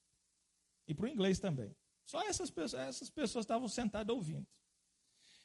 E 0.88 0.94
para 0.94 1.06
o 1.06 1.08
inglês 1.08 1.38
também. 1.38 1.74
Só 2.12 2.22
essas 2.28 2.50
pessoas, 2.50 2.88
essas 2.88 3.08
pessoas 3.08 3.44
estavam 3.44 3.66
sentadas 3.68 4.14
ouvindo. 4.14 4.46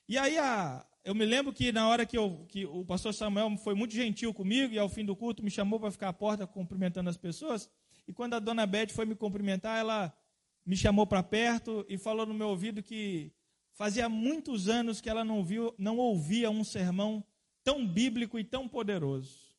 E 0.09 0.17
aí 0.17 0.37
a, 0.37 0.85
eu 1.03 1.15
me 1.15 1.25
lembro 1.25 1.53
que 1.53 1.71
na 1.71 1.87
hora 1.87 2.05
que, 2.05 2.17
eu, 2.17 2.45
que 2.49 2.65
o 2.65 2.83
pastor 2.83 3.13
Samuel 3.13 3.55
foi 3.57 3.73
muito 3.73 3.93
gentil 3.93 4.33
comigo 4.33 4.73
e 4.73 4.79
ao 4.79 4.89
fim 4.89 5.05
do 5.05 5.15
culto 5.15 5.41
me 5.41 5.49
chamou 5.49 5.79
para 5.79 5.91
ficar 5.91 6.09
à 6.09 6.13
porta 6.13 6.45
cumprimentando 6.45 7.09
as 7.09 7.15
pessoas. 7.15 7.69
E 8.05 8.11
quando 8.11 8.33
a 8.33 8.39
dona 8.39 8.65
Beth 8.65 8.89
foi 8.89 9.05
me 9.05 9.15
cumprimentar, 9.15 9.79
ela 9.79 10.13
me 10.65 10.75
chamou 10.75 11.07
para 11.07 11.23
perto 11.23 11.85
e 11.87 11.97
falou 11.97 12.25
no 12.25 12.33
meu 12.33 12.49
ouvido 12.49 12.83
que 12.83 13.31
Fazia 13.77 14.09
muitos 14.09 14.67
anos 14.67 14.99
que 14.99 15.07
ela 15.07 15.23
não, 15.23 15.45
viu, 15.45 15.71
não 15.77 15.97
ouvia 15.97 16.49
um 16.49 16.63
sermão 16.63 17.23
tão 17.63 17.87
bíblico 17.87 18.39
e 18.39 18.43
tão 18.43 18.67
poderoso. 18.67 19.55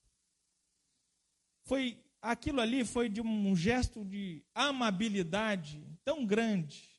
Foi 1.63 2.03
aquilo 2.21 2.61
ali 2.61 2.85
foi 2.85 3.09
de 3.09 3.21
um 3.21 3.55
gesto 3.55 4.05
de 4.05 4.43
amabilidade 4.53 5.87
tão 6.05 6.27
grande. 6.27 6.98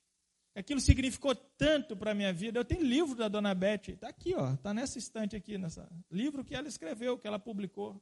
Aquilo 0.56 0.80
significou 0.80 1.36
tanto 1.36 1.96
para 1.96 2.12
a 2.12 2.14
minha 2.14 2.34
vida. 2.34 2.60
Eu 2.60 2.66
tenho 2.66 2.84
livro 2.84 3.16
da 3.16 3.28
Dona 3.28 3.54
Beth, 3.54 3.90
está 3.90 4.10
aqui, 4.10 4.34
está 4.34 4.74
nessa 4.74 4.98
estante 4.98 5.36
aqui, 5.36 5.58
nessa 5.58 5.90
livro 6.12 6.44
que 6.44 6.56
ela 6.56 6.68
escreveu, 6.68 7.18
que 7.18 7.28
ela 7.28 7.40
publicou. 7.40 8.02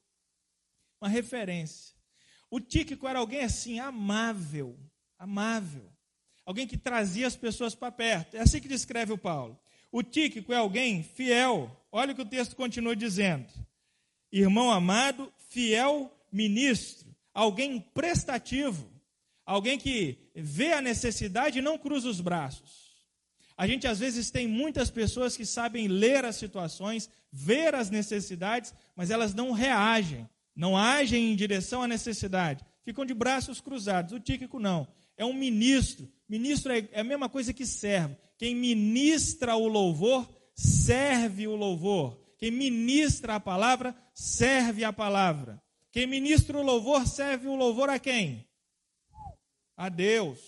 Uma 1.00 1.10
referência. 1.10 1.96
O 2.50 2.60
Tíquico 2.60 3.08
era 3.08 3.20
alguém 3.20 3.44
assim, 3.44 3.80
amável, 3.80 4.80
amável 5.20 5.92
alguém 6.48 6.66
que 6.66 6.77
trazia 6.77 7.27
as 7.27 7.36
pessoas 7.36 7.75
para 7.75 7.92
perto. 7.92 8.38
É 8.38 8.39
assim 8.39 8.62
que 8.62 8.70
descreve 8.70 9.12
o 9.12 9.18
Paulo. 9.18 9.60
O 9.92 10.01
Tíquico 10.01 10.54
é 10.54 10.56
alguém 10.56 11.04
fiel. 11.04 11.70
Olha 11.92 12.13
o 12.13 12.16
que 12.16 12.22
o 12.22 12.25
texto 12.25 12.56
continua 12.56 12.96
dizendo. 12.96 13.48
Irmão 14.32 14.72
amado, 14.72 15.32
fiel 15.50 16.10
ministro, 16.32 17.13
alguém 17.34 17.82
prestativo, 17.82 18.89
alguém 19.48 19.80
que 19.80 20.20
vê 20.36 20.74
a 20.74 20.82
necessidade 20.82 21.58
e 21.58 21.62
não 21.62 21.77
cruza 21.77 22.08
os 22.08 22.22
braços. 22.22 22.88
A 23.58 23.66
gente 23.66 23.88
às 23.88 23.98
vezes 23.98 24.30
tem 24.30 24.48
muitas 24.48 24.92
pessoas 24.92 25.36
que 25.36 25.46
sabem 25.46 25.88
ler 25.88 26.24
as 26.24 26.36
situações, 26.36 27.10
ver 27.32 27.74
as 27.74 27.89
necessidades, 27.89 28.72
mas 28.96 29.10
elas 29.10 29.34
não 29.34 29.51
reagem, 29.51 30.30
não 30.56 30.77
agem 30.77 31.32
em 31.32 31.36
direção 31.36 31.82
à 31.82 31.88
necessidade, 31.88 32.63
ficam 32.84 33.04
de 33.04 33.16
braços 33.16 33.60
cruzados. 33.60 34.13
O 34.13 34.20
Tíquico 34.20 34.60
não 34.60 34.88
é 35.18 35.25
um 35.25 35.34
ministro. 35.34 36.08
Ministro 36.30 36.72
é, 36.72 36.88
é 36.92 37.00
a 37.01 37.04
mesma 37.04 37.27
coisa 37.27 37.51
que 37.51 37.66
servo. 37.66 38.16
Quem 38.38 38.54
ministra 38.56 39.56
o 39.56 39.68
louvor, 39.68 40.30
serve 40.54 41.48
o 41.48 41.56
louvor. 41.56 42.22
Quem 42.38 42.51
ministra 42.51 43.36
a 43.36 43.39
palavra, 43.39 43.96
serve 44.13 44.84
a 44.84 44.94
palavra. 44.94 45.62
Quem 45.92 46.06
ministra 46.06 46.58
o 46.58 46.62
louvor, 46.62 47.08
serve 47.08 47.48
o 47.48 47.56
louvor 47.56 47.89
a 47.89 47.98
quem? 47.98 48.47
A 49.77 49.88
Deus. 49.88 50.39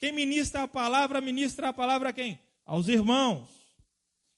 Quem 0.00 0.10
ministra 0.10 0.64
a 0.64 0.68
palavra, 0.68 1.20
ministra 1.20 1.68
a 1.68 1.72
palavra 1.72 2.08
a 2.08 2.12
quem? 2.12 2.40
Aos 2.64 2.88
irmãos. 2.88 3.48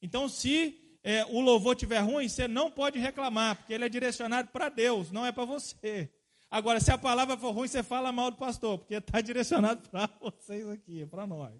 Então, 0.02 0.28
se 0.28 0.98
é, 1.02 1.24
o 1.26 1.40
louvor 1.40 1.74
estiver 1.74 2.00
ruim, 2.00 2.28
você 2.28 2.46
não 2.46 2.70
pode 2.70 2.98
reclamar, 2.98 3.56
porque 3.56 3.72
ele 3.72 3.84
é 3.84 3.88
direcionado 3.88 4.50
para 4.50 4.68
Deus, 4.68 5.10
não 5.10 5.24
é 5.24 5.32
para 5.32 5.46
você. 5.46 6.12
Agora, 6.50 6.80
se 6.80 6.90
a 6.90 6.98
palavra 6.98 7.36
for 7.36 7.52
ruim, 7.52 7.68
você 7.68 7.82
fala 7.82 8.12
mal 8.12 8.30
do 8.30 8.36
pastor, 8.36 8.78
porque 8.78 8.94
está 8.94 9.20
direcionado 9.20 9.88
para 9.88 10.06
vocês 10.20 10.68
aqui, 10.68 11.06
para 11.06 11.26
nós. 11.26 11.54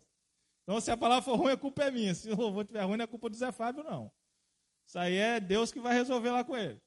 Então, 0.63 0.81
se 0.81 0.91
a 0.91 0.97
palavra 0.97 1.23
for 1.23 1.37
ruim, 1.37 1.53
a 1.53 1.57
culpa 1.57 1.85
é 1.85 1.91
minha. 1.91 2.15
Se 2.15 2.31
o 2.31 2.37
louvor 2.37 2.65
estiver 2.65 2.83
ruim, 2.83 2.97
não 2.97 3.05
é 3.05 3.07
culpa 3.07 3.29
do 3.29 3.37
Zé 3.37 3.53
Fábio, 3.53 3.85
não. 3.85 4.11
Isso 4.87 4.99
aí 4.99 5.17
é 5.17 5.41
Deus 5.41 5.73
que 5.73 5.81
vai 5.81 5.95
resolver 5.95 6.31
lá 6.31 6.45
com 6.45 6.57
ele. 6.57 6.81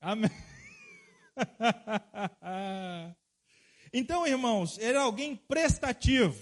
Amém. 0.00 0.30
então, 3.92 4.26
irmãos, 4.26 4.78
era 4.78 5.00
alguém 5.00 5.36
prestativo. 5.36 6.36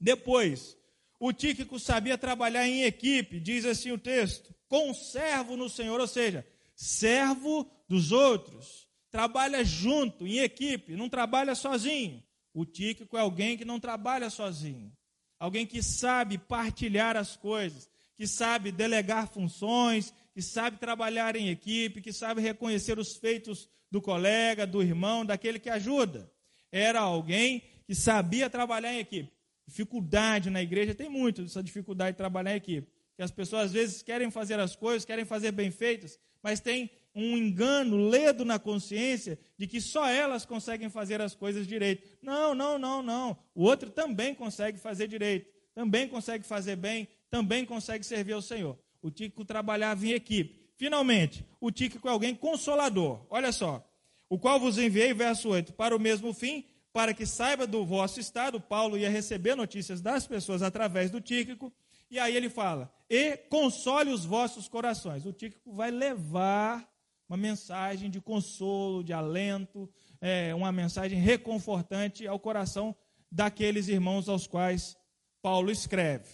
Depois, 0.00 0.76
o 1.18 1.32
Tíquico 1.32 1.78
sabia 1.78 2.16
trabalhar 2.16 2.66
em 2.66 2.82
equipe, 2.82 3.40
diz 3.40 3.64
assim 3.64 3.90
o 3.90 3.98
texto, 3.98 4.54
conservo 4.68 5.56
no 5.56 5.68
Senhor, 5.68 6.00
ou 6.00 6.06
seja, 6.06 6.46
servo 6.74 7.70
dos 7.88 8.12
outros 8.12 8.88
trabalha 9.10 9.64
junto, 9.64 10.26
em 10.26 10.38
equipe, 10.38 10.94
não 10.94 11.08
trabalha 11.08 11.54
sozinho. 11.54 12.22
O 12.52 12.64
tíquico 12.64 13.16
é 13.16 13.20
alguém 13.20 13.56
que 13.56 13.64
não 13.64 13.80
trabalha 13.80 14.30
sozinho. 14.30 14.92
Alguém 15.38 15.66
que 15.66 15.82
sabe 15.82 16.38
partilhar 16.38 17.16
as 17.16 17.36
coisas, 17.36 17.88
que 18.16 18.26
sabe 18.26 18.72
delegar 18.72 19.28
funções, 19.28 20.12
que 20.34 20.42
sabe 20.42 20.78
trabalhar 20.78 21.36
em 21.36 21.48
equipe, 21.48 22.00
que 22.00 22.12
sabe 22.12 22.40
reconhecer 22.40 22.98
os 22.98 23.16
feitos 23.16 23.68
do 23.90 24.02
colega, 24.02 24.66
do 24.66 24.82
irmão, 24.82 25.24
daquele 25.24 25.58
que 25.58 25.70
ajuda. 25.70 26.30
Era 26.70 27.00
alguém 27.00 27.62
que 27.86 27.94
sabia 27.94 28.50
trabalhar 28.50 28.92
em 28.92 28.98
equipe. 28.98 29.32
dificuldade 29.66 30.48
na 30.48 30.62
igreja, 30.62 30.94
tem 30.94 31.08
muito 31.08 31.42
essa 31.42 31.62
dificuldade 31.62 32.12
de 32.12 32.16
trabalhar 32.16 32.52
em 32.52 32.56
equipe. 32.56 32.90
Que 33.16 33.22
as 33.22 33.30
pessoas 33.30 33.66
às 33.66 33.72
vezes 33.72 34.02
querem 34.02 34.30
fazer 34.30 34.58
as 34.60 34.74
coisas, 34.76 35.04
querem 35.04 35.24
fazer 35.24 35.52
bem 35.52 35.70
feitas, 35.70 36.18
mas 36.42 36.60
tem 36.60 36.90
um 37.14 37.36
engano, 37.36 38.08
ledo 38.08 38.44
na 38.44 38.58
consciência 38.58 39.38
de 39.58 39.66
que 39.66 39.80
só 39.80 40.08
elas 40.08 40.44
conseguem 40.44 40.88
fazer 40.88 41.20
as 41.20 41.34
coisas 41.34 41.66
direito. 41.66 42.08
Não, 42.22 42.54
não, 42.54 42.78
não, 42.78 43.02
não. 43.02 43.36
O 43.54 43.64
outro 43.64 43.90
também 43.90 44.34
consegue 44.34 44.78
fazer 44.78 45.08
direito, 45.08 45.50
também 45.74 46.06
consegue 46.08 46.44
fazer 46.44 46.76
bem, 46.76 47.08
também 47.30 47.64
consegue 47.64 48.04
servir 48.04 48.34
ao 48.34 48.42
Senhor. 48.42 48.78
O 49.02 49.10
Tíquico 49.10 49.44
trabalhava 49.44 50.06
em 50.06 50.12
equipe. 50.12 50.68
Finalmente, 50.76 51.44
o 51.60 51.70
Tíquico 51.70 52.06
é 52.06 52.10
alguém 52.10 52.34
consolador. 52.34 53.26
Olha 53.28 53.50
só. 53.50 53.84
O 54.28 54.38
qual 54.38 54.60
vos 54.60 54.78
enviei, 54.78 55.14
verso 55.14 55.48
8, 55.48 55.72
para 55.72 55.96
o 55.96 56.00
mesmo 56.00 56.34
fim, 56.34 56.64
para 56.92 57.14
que 57.14 57.24
saiba 57.24 57.66
do 57.66 57.84
vosso 57.84 58.20
estado. 58.20 58.60
Paulo 58.60 58.98
ia 58.98 59.08
receber 59.08 59.54
notícias 59.54 60.00
das 60.00 60.26
pessoas 60.26 60.62
através 60.62 61.10
do 61.10 61.20
Tíquico. 61.20 61.72
E 62.10 62.18
aí 62.18 62.36
ele 62.36 62.50
fala: 62.50 62.92
e 63.08 63.36
console 63.36 64.10
os 64.10 64.24
vossos 64.24 64.68
corações. 64.68 65.24
O 65.24 65.32
Tíquico 65.32 65.72
vai 65.72 65.90
levar 65.90 66.88
uma 67.28 67.36
mensagem 67.36 68.10
de 68.10 68.20
consolo, 68.20 69.04
de 69.04 69.12
alento, 69.12 69.88
é, 70.20 70.54
uma 70.54 70.72
mensagem 70.72 71.18
reconfortante 71.18 72.26
ao 72.26 72.38
coração 72.38 72.96
daqueles 73.30 73.88
irmãos 73.88 74.28
aos 74.28 74.46
quais 74.46 74.96
Paulo 75.42 75.70
escreve. 75.70 76.30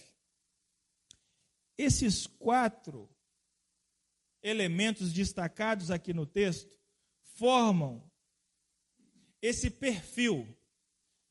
Esses 1.77 2.25
quatro 2.25 3.09
elementos 4.41 5.11
destacados 5.11 5.91
aqui 5.91 6.13
no 6.13 6.25
texto 6.25 6.75
formam 7.35 8.03
esse 9.41 9.69
perfil 9.69 10.47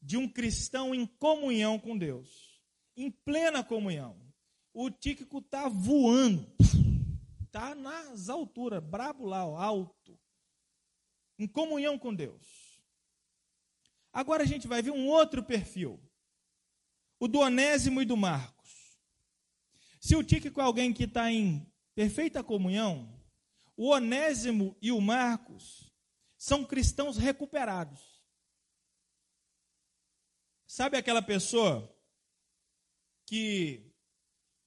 de 0.00 0.16
um 0.16 0.28
cristão 0.28 0.94
em 0.94 1.06
comunhão 1.06 1.78
com 1.78 1.96
Deus, 1.96 2.62
em 2.96 3.10
plena 3.10 3.64
comunhão. 3.64 4.20
O 4.72 4.90
Tíquico 4.90 5.38
está 5.38 5.68
voando, 5.68 6.46
está 7.44 7.74
nas 7.74 8.28
alturas, 8.28 8.82
brabo 8.82 9.24
lá, 9.24 9.38
alto, 9.38 10.18
em 11.38 11.46
comunhão 11.46 11.98
com 11.98 12.14
Deus. 12.14 12.82
Agora 14.12 14.42
a 14.42 14.46
gente 14.46 14.68
vai 14.68 14.82
ver 14.82 14.90
um 14.90 15.08
outro 15.08 15.42
perfil, 15.42 16.00
o 17.18 17.26
do 17.26 17.38
Onésimo 17.38 18.02
e 18.02 18.04
do 18.04 18.16
Marcos. 18.16 18.98
Se 20.00 20.14
o 20.14 20.22
Tíquico 20.22 20.60
é 20.60 20.64
alguém 20.64 20.92
que 20.92 21.04
está 21.04 21.32
em 21.32 21.66
perfeita 21.94 22.44
comunhão, 22.44 23.10
o 23.76 23.88
Onésimo 23.88 24.76
e 24.80 24.92
o 24.92 25.00
Marcos 25.00 25.83
são 26.44 26.62
cristãos 26.62 27.16
recuperados. 27.16 28.02
Sabe 30.66 30.98
aquela 30.98 31.22
pessoa 31.22 31.90
que 33.24 33.90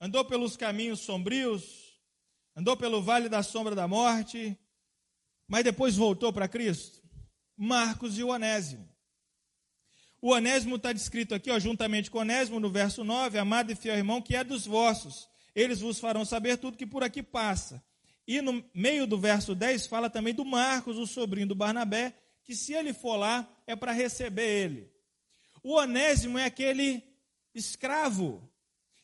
andou 0.01 0.25
pelos 0.25 0.57
caminhos 0.57 1.01
sombrios, 1.01 2.01
andou 2.55 2.75
pelo 2.75 2.99
vale 2.99 3.29
da 3.29 3.43
sombra 3.43 3.75
da 3.75 3.87
morte, 3.87 4.57
mas 5.47 5.63
depois 5.63 5.95
voltou 5.95 6.33
para 6.33 6.47
Cristo? 6.47 6.99
Marcos 7.55 8.17
e 8.17 8.23
o 8.23 8.29
Onésimo. 8.29 8.91
O 10.19 10.31
Onésimo 10.31 10.77
está 10.77 10.91
descrito 10.91 11.35
aqui, 11.35 11.51
ó, 11.51 11.59
juntamente 11.59 12.09
com 12.09 12.17
Onésimo, 12.17 12.59
no 12.59 12.71
verso 12.71 13.03
9, 13.03 13.37
amado 13.37 13.71
e 13.71 13.75
fiel 13.75 13.95
irmão, 13.95 14.19
que 14.19 14.35
é 14.35 14.43
dos 14.43 14.65
vossos. 14.65 15.29
Eles 15.53 15.81
vos 15.81 15.99
farão 15.99 16.25
saber 16.25 16.57
tudo 16.57 16.75
que 16.75 16.87
por 16.87 17.03
aqui 17.03 17.21
passa. 17.21 17.85
E 18.27 18.41
no 18.41 18.63
meio 18.73 19.07
do 19.07 19.17
verso 19.17 19.55
10 19.55 19.87
fala 19.87 20.09
também 20.09 20.33
do 20.33 20.43
Marcos, 20.43 20.97
o 20.97 21.07
sobrinho 21.07 21.47
do 21.47 21.55
Barnabé, 21.55 22.13
que 22.43 22.53
se 22.53 22.73
ele 22.73 22.93
for 22.93 23.15
lá 23.15 23.49
é 23.65 23.75
para 23.75 23.93
receber 23.93 24.65
ele. 24.65 24.91
O 25.63 25.75
Onésimo 25.75 26.37
é 26.37 26.45
aquele 26.45 27.01
escravo, 27.55 28.47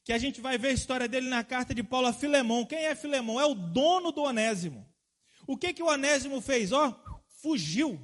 que 0.04 0.12
a 0.12 0.18
gente 0.18 0.42
vai 0.42 0.58
ver 0.58 0.70
a 0.70 0.74
história 0.74 1.08
dele 1.08 1.30
na 1.30 1.44
carta 1.44 1.74
de 1.74 1.82
Paulo 1.82 2.08
a 2.08 2.14
Filemão. 2.14 2.66
Quem 2.66 2.80
é 2.80 2.94
Filemão? 2.94 3.40
É 3.40 3.46
o 3.46 3.56
dono 3.56 4.12
do 4.12 4.22
Onésimo. 4.22 4.86
O 5.48 5.58
que, 5.58 5.74
que 5.74 5.82
o 5.82 5.88
Onésimo 5.88 6.42
fez? 6.42 6.74
Ó, 6.74 6.90
oh, 6.90 7.20
fugiu. 7.42 8.00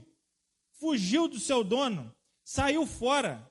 Fugiu 0.80 1.28
do 1.28 1.38
seu 1.38 1.62
dono, 1.62 2.16
saiu 2.42 2.86
fora, 2.86 3.46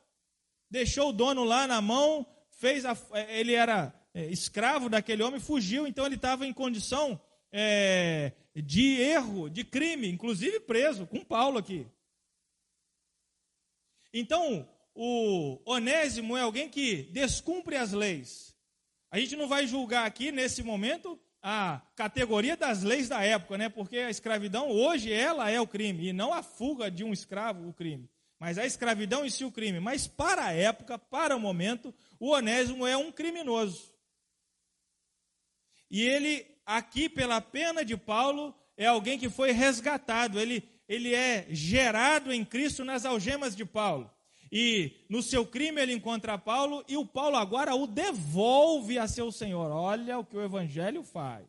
deixou 0.71 1.11
o 1.11 1.13
dono 1.13 1.45
lá 1.45 1.67
na 1.67 1.79
mão, 1.83 2.27
fez 2.49 2.87
a, 2.87 2.97
ele 3.29 3.53
era 3.53 3.95
é, 4.15 4.25
escravo 4.31 4.89
daquele 4.89 5.23
homem, 5.23 5.39
fugiu, 5.39 5.87
então 5.87 6.07
ele 6.07 6.15
estava 6.15 6.47
em 6.47 6.55
condição 6.55 7.21
é, 7.53 8.33
de 8.55 9.01
erro, 9.01 9.49
de 9.49 9.65
crime, 9.65 10.09
inclusive 10.09 10.61
preso, 10.61 11.07
com 11.07 11.25
Paulo 11.25 11.59
aqui. 11.59 11.87
Então, 14.13 14.69
o 14.95 15.61
Onésimo 15.65 16.37
é 16.37 16.41
alguém 16.41 16.69
que 16.69 17.05
descumpre 17.05 17.77
as 17.77 17.93
leis. 17.93 18.57
A 19.11 19.19
gente 19.19 19.37
não 19.37 19.49
vai 19.49 19.67
julgar 19.67 20.07
aqui, 20.07 20.33
nesse 20.33 20.63
momento, 20.63 21.19
a 21.43 21.81
categoria 21.95 22.57
das 22.57 22.83
leis 22.83 23.09
da 23.09 23.23
época, 23.23 23.57
né? 23.57 23.69
Porque 23.69 23.99
a 23.99 24.11
escravidão, 24.11 24.71
hoje, 24.71 25.13
ela 25.13 25.51
é 25.51 25.61
o 25.61 25.67
crime, 25.67 26.09
e 26.09 26.13
não 26.13 26.33
a 26.33 26.43
fuga 26.43 26.91
de 26.91 27.05
um 27.05 27.13
escravo 27.13 27.69
o 27.69 27.73
crime. 27.73 28.11
Mas 28.39 28.57
a 28.57 28.67
escravidão 28.67 29.25
em 29.25 29.31
si 29.31 29.45
o 29.45 29.53
crime. 29.53 29.81
Mas 29.81 30.07
para 30.07 30.47
a 30.47 30.53
época, 30.53 30.99
para 30.99 31.37
o 31.37 31.41
momento, 31.41 31.95
o 32.21 32.31
Onésimo 32.31 32.87
é 32.87 32.97
um 32.97 33.11
criminoso. 33.11 33.93
E 35.91 36.03
ele 36.03 36.47
aqui, 36.69 37.09
pela 37.09 37.41
pena 37.41 37.83
de 37.83 37.97
Paulo, 37.97 38.55
é 38.77 38.87
alguém 38.87 39.19
que 39.19 39.31
foi 39.31 39.53
resgatado, 39.53 40.39
ele, 40.39 40.63
ele 40.87 41.15
é 41.15 41.47
gerado 41.49 42.31
em 42.31 42.45
Cristo 42.45 42.85
nas 42.85 43.07
algemas 43.07 43.57
de 43.57 43.65
Paulo. 43.65 44.11
E 44.53 44.93
no 45.09 45.23
seu 45.23 45.47
crime 45.47 45.81
ele 45.81 45.95
encontra 45.95 46.37
Paulo, 46.39 46.85
e 46.87 46.97
o 46.97 47.07
Paulo 47.07 47.37
agora 47.37 47.75
o 47.75 47.87
devolve 47.87 48.99
a 48.99 49.09
seu 49.09 49.33
Senhor. 49.33 49.71
Olha 49.71 50.19
o 50.19 50.25
que 50.25 50.37
o 50.37 50.43
Evangelho 50.43 51.03
faz. 51.03 51.47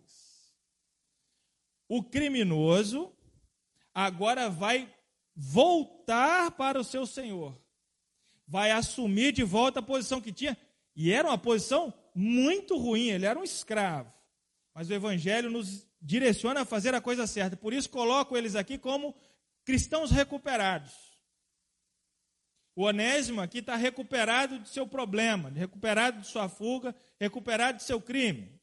O 1.87 2.01
criminoso 2.01 3.11
agora 3.93 4.49
vai 4.49 4.89
voltar 5.35 6.51
para 6.51 6.79
o 6.79 6.83
seu 6.83 7.05
Senhor, 7.05 7.57
vai 8.47 8.71
assumir 8.71 9.31
de 9.31 9.43
volta 9.43 9.79
a 9.79 9.83
posição 9.83 10.21
que 10.21 10.31
tinha, 10.31 10.57
e 10.95 11.11
era 11.11 11.27
uma 11.27 11.37
posição 11.37 11.93
muito 12.13 12.77
ruim, 12.77 13.09
ele 13.09 13.25
era 13.25 13.39
um 13.39 13.43
escravo. 13.43 14.18
Mas 14.79 14.89
o 14.89 14.93
Evangelho 14.93 15.51
nos 15.51 15.85
direciona 16.01 16.61
a 16.61 16.65
fazer 16.65 16.95
a 16.95 17.01
coisa 17.01 17.27
certa. 17.27 17.57
Por 17.57 17.73
isso 17.73 17.89
coloco 17.89 18.37
eles 18.37 18.55
aqui 18.55 18.77
como 18.77 19.13
cristãos 19.65 20.09
recuperados. 20.09 20.93
O 22.73 22.83
Onésimo 22.83 23.41
aqui 23.41 23.57
está 23.57 23.75
recuperado 23.75 24.57
de 24.57 24.69
seu 24.69 24.87
problema, 24.87 25.49
recuperado 25.49 26.21
de 26.21 26.27
sua 26.27 26.47
fuga, 26.47 26.95
recuperado 27.19 27.79
de 27.79 27.83
seu 27.83 27.99
crime. 27.99 28.57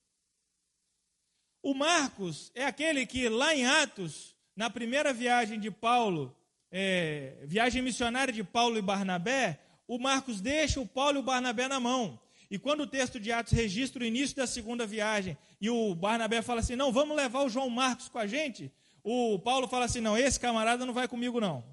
O 1.63 1.75
Marcos 1.75 2.51
é 2.55 2.65
aquele 2.65 3.05
que 3.05 3.29
lá 3.29 3.55
em 3.55 3.67
Atos, 3.67 4.35
na 4.57 4.71
primeira 4.71 5.13
viagem 5.13 5.61
de 5.61 5.71
Paulo, 5.71 6.35
é, 6.71 7.45
viagem 7.45 7.83
missionária 7.83 8.33
de 8.33 8.43
Paulo 8.43 8.79
e 8.79 8.81
Barnabé, 8.83 9.61
o 9.87 9.99
Marcos 9.99 10.41
deixa 10.41 10.81
o 10.81 10.89
Paulo 10.89 11.19
e 11.19 11.21
o 11.21 11.23
Barnabé 11.23 11.69
na 11.69 11.79
mão. 11.79 12.19
E 12.51 12.59
quando 12.59 12.81
o 12.81 12.87
texto 12.87 13.19
de 13.19 13.33
Atos 13.33 13.53
registra 13.53 14.03
o 14.03 14.07
início 14.07 14.37
da 14.37 14.47
segunda 14.47 14.87
viagem 14.87 15.37
e 15.61 15.69
o 15.69 15.95
Barnabé 15.95 16.43
fala 16.43 16.61
assim: 16.61 16.77
não, 16.77 16.93
vamos 16.93 17.17
levar 17.17 17.43
o 17.43 17.49
João 17.49 17.69
Marcos 17.69 18.09
com 18.09 18.19
a 18.19 18.27
gente, 18.27 18.73
o 19.03 19.39
Paulo 19.39 19.67
fala 19.67 19.85
assim: 19.85 20.01
não, 20.01 20.17
esse 20.17 20.39
camarada 20.39 20.87
não 20.87 20.95
vai 20.95 21.09
comigo 21.09 21.41
não. 21.41 21.65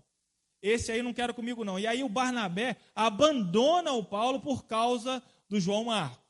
Esse 0.62 0.91
aí 0.91 1.03
não 1.03 1.13
quero 1.13 1.33
comigo 1.33 1.65
não. 1.65 1.77
E 1.77 1.86
aí 1.86 2.03
o 2.03 2.09
Barnabé 2.09 2.77
abandona 2.95 3.91
o 3.91 4.03
Paulo 4.03 4.39
por 4.39 4.65
causa 4.65 5.21
do 5.49 5.59
João 5.59 5.86
Marcos. 5.86 6.23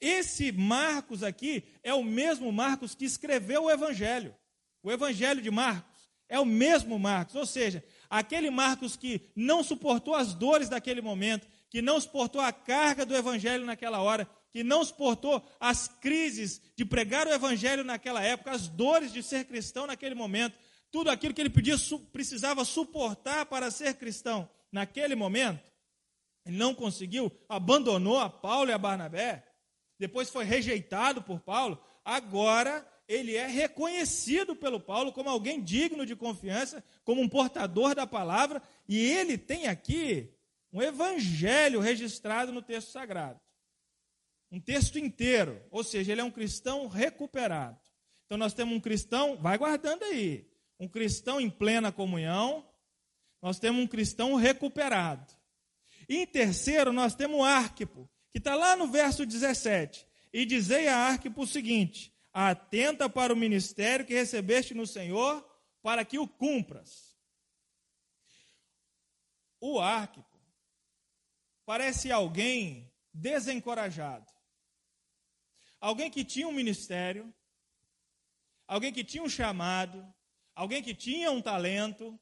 Esse 0.00 0.52
Marcos 0.52 1.22
aqui 1.22 1.64
é 1.82 1.94
o 1.94 2.04
mesmo 2.04 2.52
Marcos 2.52 2.94
que 2.94 3.06
escreveu 3.06 3.64
o 3.64 3.70
Evangelho. 3.70 4.34
O 4.82 4.92
Evangelho 4.92 5.40
de 5.40 5.50
Marcos 5.50 5.94
é 6.28 6.38
o 6.38 6.44
mesmo 6.44 6.98
Marcos, 6.98 7.34
ou 7.34 7.46
seja, 7.46 7.82
aquele 8.10 8.50
Marcos 8.50 8.96
que 8.96 9.22
não 9.34 9.62
suportou 9.62 10.14
as 10.14 10.34
dores 10.34 10.68
daquele 10.68 11.00
momento, 11.00 11.46
que 11.74 11.82
não 11.82 12.00
suportou 12.00 12.40
a 12.40 12.52
carga 12.52 13.04
do 13.04 13.16
evangelho 13.16 13.66
naquela 13.66 14.00
hora, 14.00 14.28
que 14.52 14.62
não 14.62 14.84
suportou 14.84 15.44
as 15.58 15.88
crises 15.88 16.62
de 16.76 16.84
pregar 16.84 17.26
o 17.26 17.32
evangelho 17.32 17.82
naquela 17.82 18.22
época, 18.22 18.52
as 18.52 18.68
dores 18.68 19.12
de 19.12 19.24
ser 19.24 19.44
cristão 19.44 19.84
naquele 19.84 20.14
momento, 20.14 20.56
tudo 20.88 21.10
aquilo 21.10 21.34
que 21.34 21.40
ele 21.40 21.50
pedia, 21.50 21.74
precisava 22.12 22.64
suportar 22.64 23.46
para 23.46 23.72
ser 23.72 23.94
cristão 23.94 24.48
naquele 24.70 25.16
momento, 25.16 25.68
ele 26.46 26.56
não 26.56 26.76
conseguiu, 26.76 27.28
abandonou 27.48 28.20
a 28.20 28.30
Paulo 28.30 28.70
e 28.70 28.72
a 28.72 28.78
Barnabé, 28.78 29.44
depois 29.98 30.30
foi 30.30 30.44
rejeitado 30.44 31.22
por 31.22 31.40
Paulo, 31.40 31.82
agora 32.04 32.88
ele 33.08 33.34
é 33.34 33.48
reconhecido 33.48 34.54
pelo 34.54 34.78
Paulo 34.78 35.12
como 35.12 35.28
alguém 35.28 35.60
digno 35.60 36.06
de 36.06 36.14
confiança, 36.14 36.84
como 37.02 37.20
um 37.20 37.28
portador 37.28 37.96
da 37.96 38.06
palavra, 38.06 38.62
e 38.88 38.96
ele 38.96 39.36
tem 39.36 39.66
aqui 39.66 40.33
um 40.74 40.82
evangelho 40.82 41.78
registrado 41.78 42.50
no 42.50 42.60
texto 42.60 42.90
sagrado. 42.90 43.40
Um 44.50 44.60
texto 44.60 44.98
inteiro. 44.98 45.64
Ou 45.70 45.84
seja, 45.84 46.10
ele 46.10 46.20
é 46.20 46.24
um 46.24 46.32
cristão 46.32 46.88
recuperado. 46.88 47.78
Então 48.26 48.36
nós 48.36 48.52
temos 48.52 48.74
um 48.74 48.80
cristão, 48.80 49.36
vai 49.36 49.56
guardando 49.56 50.02
aí, 50.02 50.50
um 50.80 50.88
cristão 50.88 51.40
em 51.40 51.48
plena 51.48 51.92
comunhão, 51.92 52.68
nós 53.40 53.60
temos 53.60 53.84
um 53.84 53.86
cristão 53.86 54.34
recuperado. 54.34 55.32
E 56.08 56.16
em 56.16 56.26
terceiro, 56.26 56.92
nós 56.92 57.14
temos 57.14 57.38
o 57.38 57.44
Arquipo, 57.44 58.10
que 58.32 58.38
está 58.38 58.56
lá 58.56 58.74
no 58.74 58.88
verso 58.88 59.24
17. 59.24 60.04
E 60.32 60.44
dizei 60.44 60.88
a 60.88 60.96
Arquipo 60.96 61.42
o 61.42 61.46
seguinte: 61.46 62.12
Atenta 62.32 63.08
para 63.08 63.32
o 63.32 63.36
ministério 63.36 64.04
que 64.04 64.12
recebeste 64.12 64.74
no 64.74 64.86
Senhor, 64.86 65.46
para 65.82 66.04
que 66.04 66.18
o 66.18 66.26
cumpras. 66.26 67.14
O 69.60 69.78
Arquipo 69.78 70.33
parece 71.64 72.10
alguém 72.10 72.92
desencorajado. 73.12 74.30
Alguém 75.80 76.10
que 76.10 76.24
tinha 76.24 76.48
um 76.48 76.52
ministério, 76.52 77.32
alguém 78.66 78.92
que 78.92 79.04
tinha 79.04 79.22
um 79.22 79.28
chamado, 79.28 80.06
alguém 80.54 80.82
que 80.82 80.94
tinha 80.94 81.30
um 81.30 81.42
talento, 81.42 82.18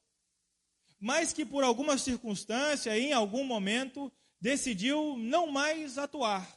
mas 0.99 1.33
que 1.33 1.45
por 1.45 1.63
alguma 1.63 1.97
circunstância, 1.97 2.97
em 2.97 3.13
algum 3.13 3.43
momento, 3.43 4.11
decidiu 4.39 5.17
não 5.17 5.47
mais 5.47 5.97
atuar, 5.97 6.47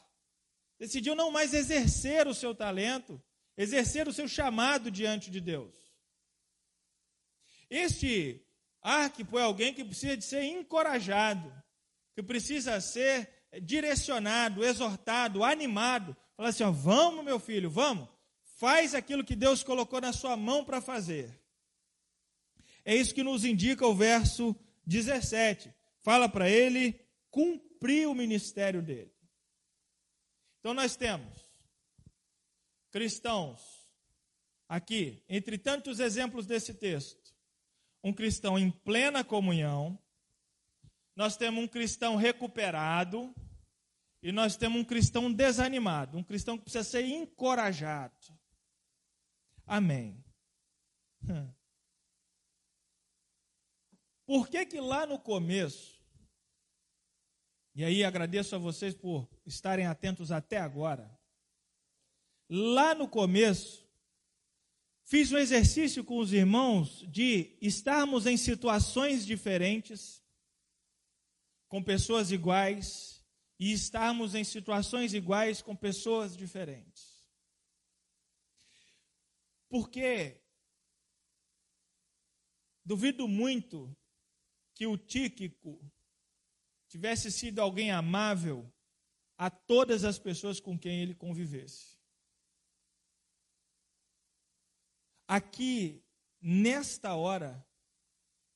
decidiu 0.79 1.15
não 1.15 1.31
mais 1.31 1.55
exercer 1.55 2.27
o 2.27 2.35
seu 2.35 2.55
talento, 2.55 3.23
exercer 3.57 4.07
o 4.09 4.13
seu 4.13 4.29
chamado 4.29 4.91
diante 4.91 5.31
de 5.31 5.41
Deus. 5.41 5.75
Este 7.71 8.45
arquipo 8.81 9.39
é 9.39 9.43
alguém 9.43 9.75
que 9.75 9.85
precisa 9.85 10.17
de 10.17 10.25
ser 10.25 10.45
encorajado, 10.45 11.53
que 12.17 12.23
precisa 12.23 12.81
ser 12.81 13.31
direcionado, 13.63 14.65
exortado, 14.65 15.45
animado. 15.45 16.17
Fala 16.35 16.49
assim: 16.49 16.65
ó, 16.65 16.71
vamos, 16.71 17.23
meu 17.23 17.39
filho, 17.39 17.69
vamos, 17.69 18.09
faz 18.57 18.95
aquilo 18.95 19.23
que 19.23 19.37
Deus 19.37 19.63
colocou 19.63 20.01
na 20.01 20.15
sua 20.15 20.35
mão 20.35 20.65
para 20.65 20.81
fazer. 20.81 21.39
É 22.87 22.97
isso 22.97 23.15
que 23.15 23.23
nos 23.23 23.45
indica 23.45 23.87
o 23.87 23.95
verso 23.95 24.57
17. 24.87 25.71
Fala 26.01 26.27
para 26.27 26.49
ele 26.49 26.99
cumprir 27.31 28.09
o 28.09 28.15
ministério 28.15 28.81
dele. 28.81 29.13
Então 30.61 30.73
nós 30.73 30.97
temos 30.97 31.37
cristãos 32.91 33.61
aqui, 34.67 35.23
entre 35.29 35.59
tantos 35.59 36.01
exemplos 36.01 36.47
desse 36.47 36.73
texto, 36.73 37.35
um 38.03 38.13
cristão 38.13 38.59
em 38.59 38.71
plena 38.71 39.23
comunhão, 39.23 39.99
nós 41.17 41.37
temos 41.37 41.65
um 41.65 41.67
cristão 41.67 42.15
recuperado 42.15 43.35
e 44.23 44.31
nós 44.31 44.57
temos 44.57 44.79
um 44.79 44.85
cristão 44.85 45.33
desanimado, 45.33 46.19
um 46.19 46.23
cristão 46.23 46.59
que 46.59 46.65
precisa 46.65 46.85
ser 46.85 47.07
encorajado. 47.07 48.15
Amém. 49.67 50.23
Hum. 51.25 51.51
Por 54.27 54.49
que 54.49 54.67
que 54.67 54.81
lá 54.81 55.07
no 55.07 55.19
começo, 55.19 56.05
e 57.75 57.85
aí 57.85 58.05
agradeço 58.05 58.55
a 58.55 58.59
vocês 58.59 58.95
por 58.95 59.29
estarem 59.47 59.87
atentos 59.87 60.31
até 60.31 60.59
agora, 60.59 61.17
lá 62.49 62.95
no 62.95 63.09
começo, 63.09 63.89
fiz 65.05 65.33
um 65.33 65.39
exercício 65.39 66.05
com 66.05 66.19
os 66.19 66.33
irmãos 66.33 67.07
de 67.09 67.57
estarmos 67.63 68.27
em 68.27 68.37
situações 68.37 69.25
diferentes, 69.25 70.26
com 71.69 71.83
pessoas 71.83 72.31
iguais, 72.31 73.17
e 73.59 73.73
estarmos 73.73 74.35
em 74.35 74.45
situações 74.45 75.15
iguais 75.15 75.63
com 75.63 75.75
pessoas 75.75 76.37
diferentes. 76.37 77.27
Porque 79.69 80.41
duvido 82.85 83.27
muito 83.27 83.97
que 84.75 84.87
o 84.87 84.97
Tíquico 84.97 85.81
tivesse 86.89 87.33
sido 87.33 87.61
alguém 87.61 87.91
amável 87.91 88.73
a 89.39 89.51
todas 89.51 90.05
as 90.05 90.19
pessoas 90.19 90.61
com 90.61 90.79
quem 90.79 91.01
ele 91.03 91.15
convivesse. 91.15 91.97
Aqui, 95.27 96.05
nesta 96.41 97.15
hora, 97.15 97.67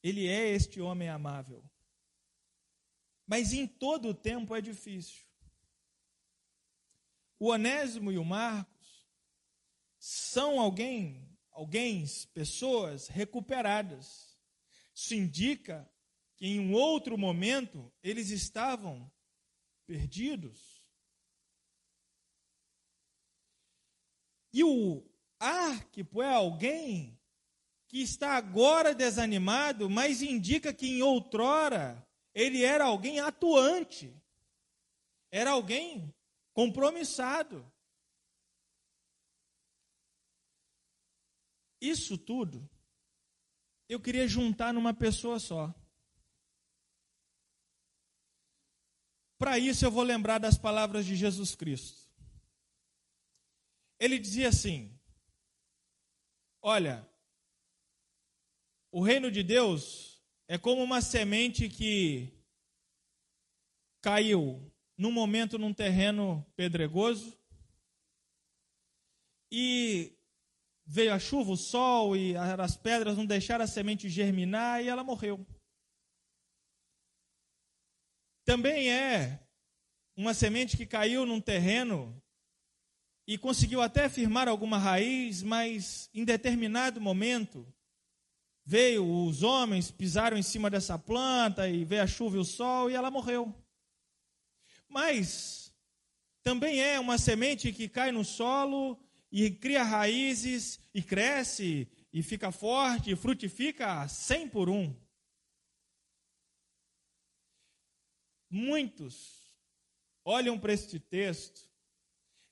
ele 0.02 0.28
é 0.28 0.48
este 0.50 0.80
homem 0.80 1.08
amável. 1.08 1.68
Mas 3.30 3.52
em 3.52 3.64
todo 3.64 4.08
o 4.08 4.14
tempo 4.14 4.56
é 4.56 4.60
difícil. 4.60 5.24
O 7.38 7.50
Onésimo 7.50 8.10
e 8.10 8.18
o 8.18 8.24
Marcos 8.24 9.06
são 10.00 10.58
alguém, 10.58 11.38
alguém, 11.52 12.04
pessoas 12.34 13.06
recuperadas. 13.06 14.36
Isso 14.92 15.14
indica 15.14 15.88
que 16.34 16.44
em 16.44 16.58
um 16.58 16.72
outro 16.72 17.16
momento 17.16 17.94
eles 18.02 18.30
estavam 18.30 19.08
perdidos. 19.86 20.84
E 24.52 24.64
o 24.64 25.08
Arquipo 25.38 26.20
é 26.20 26.34
alguém 26.34 27.16
que 27.86 28.02
está 28.02 28.32
agora 28.32 28.92
desanimado, 28.92 29.88
mas 29.88 30.20
indica 30.20 30.74
que 30.74 30.88
em 30.88 31.00
outrora 31.00 32.04
ele 32.34 32.62
era 32.62 32.84
alguém 32.84 33.20
atuante, 33.20 34.14
era 35.30 35.50
alguém 35.50 36.14
compromissado. 36.52 37.70
Isso 41.80 42.18
tudo 42.18 42.68
eu 43.88 43.98
queria 43.98 44.28
juntar 44.28 44.72
numa 44.72 44.94
pessoa 44.94 45.40
só. 45.40 45.74
Para 49.36 49.58
isso 49.58 49.84
eu 49.84 49.90
vou 49.90 50.04
lembrar 50.04 50.38
das 50.38 50.56
palavras 50.56 51.04
de 51.04 51.16
Jesus 51.16 51.56
Cristo. 51.56 52.08
Ele 53.98 54.16
dizia 54.16 54.48
assim: 54.48 54.96
Olha, 56.62 57.08
o 58.92 59.02
reino 59.02 59.28
de 59.28 59.42
Deus 59.42 60.09
é 60.50 60.58
como 60.58 60.82
uma 60.82 61.00
semente 61.00 61.68
que 61.68 62.28
caiu 64.02 64.60
num 64.98 65.12
momento 65.12 65.56
num 65.56 65.72
terreno 65.72 66.44
pedregoso 66.56 67.38
e 69.48 70.12
veio 70.84 71.14
a 71.14 71.20
chuva, 71.20 71.52
o 71.52 71.56
sol 71.56 72.16
e 72.16 72.36
as 72.36 72.76
pedras 72.76 73.16
não 73.16 73.24
deixaram 73.24 73.64
a 73.64 73.68
semente 73.68 74.08
germinar 74.08 74.82
e 74.82 74.88
ela 74.88 75.04
morreu. 75.04 75.46
Também 78.44 78.90
é 78.90 79.46
uma 80.16 80.34
semente 80.34 80.76
que 80.76 80.84
caiu 80.84 81.24
num 81.24 81.40
terreno 81.40 82.20
e 83.24 83.38
conseguiu 83.38 83.80
até 83.80 84.08
firmar 84.08 84.48
alguma 84.48 84.78
raiz, 84.78 85.44
mas 85.44 86.10
em 86.12 86.24
determinado 86.24 87.00
momento 87.00 87.72
veio 88.70 89.04
os 89.04 89.42
homens, 89.42 89.90
pisaram 89.90 90.38
em 90.38 90.44
cima 90.44 90.70
dessa 90.70 90.96
planta 90.96 91.68
e 91.68 91.84
veio 91.84 92.04
a 92.04 92.06
chuva 92.06 92.36
e 92.36 92.38
o 92.38 92.44
sol 92.44 92.88
e 92.88 92.94
ela 92.94 93.10
morreu. 93.10 93.52
Mas 94.88 95.74
também 96.40 96.80
é 96.80 97.00
uma 97.00 97.18
semente 97.18 97.72
que 97.72 97.88
cai 97.88 98.12
no 98.12 98.24
solo 98.24 98.96
e 99.32 99.50
cria 99.50 99.82
raízes 99.82 100.78
e 100.94 101.02
cresce 101.02 101.90
e 102.12 102.22
fica 102.22 102.52
forte 102.52 103.10
e 103.10 103.16
frutifica 103.16 104.06
cem 104.06 104.48
por 104.48 104.68
um. 104.70 104.96
Muitos 108.48 109.52
olham 110.24 110.56
para 110.56 110.72
este 110.72 111.00
texto 111.00 111.68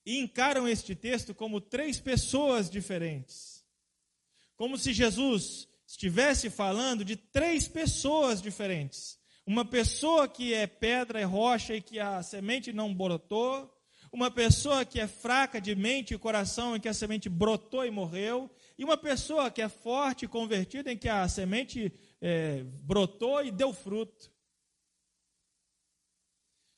e 0.04 0.18
encaram 0.18 0.66
este 0.66 0.96
texto 0.96 1.32
como 1.32 1.60
três 1.60 2.00
pessoas 2.00 2.68
diferentes. 2.68 3.64
Como 4.56 4.76
se 4.76 4.92
Jesus 4.92 5.68
estivesse 5.88 6.50
falando 6.50 7.02
de 7.02 7.16
três 7.16 7.66
pessoas 7.66 8.42
diferentes. 8.42 9.18
Uma 9.46 9.64
pessoa 9.64 10.28
que 10.28 10.52
é 10.52 10.66
pedra 10.66 11.18
e 11.18 11.24
rocha 11.24 11.74
e 11.74 11.80
que 11.80 11.98
a 11.98 12.22
semente 12.22 12.74
não 12.74 12.94
brotou, 12.94 13.74
uma 14.12 14.30
pessoa 14.30 14.84
que 14.84 15.00
é 15.00 15.08
fraca 15.08 15.58
de 15.58 15.74
mente 15.74 16.12
e 16.12 16.18
coração 16.18 16.76
em 16.76 16.80
que 16.80 16.88
a 16.88 16.94
semente 16.94 17.30
brotou 17.30 17.86
e 17.86 17.90
morreu, 17.90 18.50
e 18.76 18.84
uma 18.84 18.98
pessoa 18.98 19.50
que 19.50 19.62
é 19.62 19.68
forte 19.68 20.26
e 20.26 20.28
convertida 20.28 20.92
em 20.92 20.96
que 20.96 21.08
a 21.08 21.26
semente 21.26 21.90
é, 22.20 22.62
brotou 22.82 23.42
e 23.42 23.50
deu 23.50 23.72
fruto. 23.72 24.30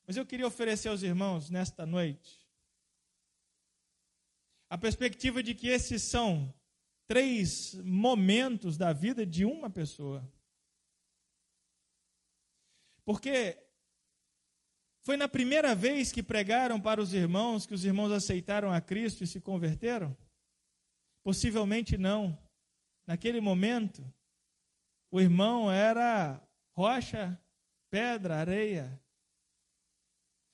Mas 0.06 0.16
eu 0.16 0.24
queria 0.24 0.46
oferecer 0.46 0.88
aos 0.88 1.02
irmãos 1.02 1.50
nesta 1.50 1.84
noite 1.84 2.40
a 4.68 4.78
perspectiva 4.78 5.42
de 5.42 5.52
que 5.52 5.66
esses 5.66 6.02
são 6.02 6.54
três 7.10 7.74
momentos 7.82 8.76
da 8.76 8.92
vida 8.92 9.26
de 9.26 9.44
uma 9.44 9.68
pessoa. 9.68 10.22
Porque 13.04 13.58
foi 15.02 15.16
na 15.16 15.28
primeira 15.28 15.74
vez 15.74 16.12
que 16.12 16.22
pregaram 16.22 16.80
para 16.80 17.02
os 17.02 17.12
irmãos 17.12 17.66
que 17.66 17.74
os 17.74 17.84
irmãos 17.84 18.12
aceitaram 18.12 18.72
a 18.72 18.80
Cristo 18.80 19.24
e 19.24 19.26
se 19.26 19.40
converteram? 19.40 20.16
Possivelmente 21.24 21.98
não. 21.98 22.38
Naquele 23.04 23.40
momento, 23.40 24.04
o 25.10 25.20
irmão 25.20 25.68
era 25.68 26.40
rocha, 26.76 27.36
pedra, 27.90 28.36
areia 28.36 29.00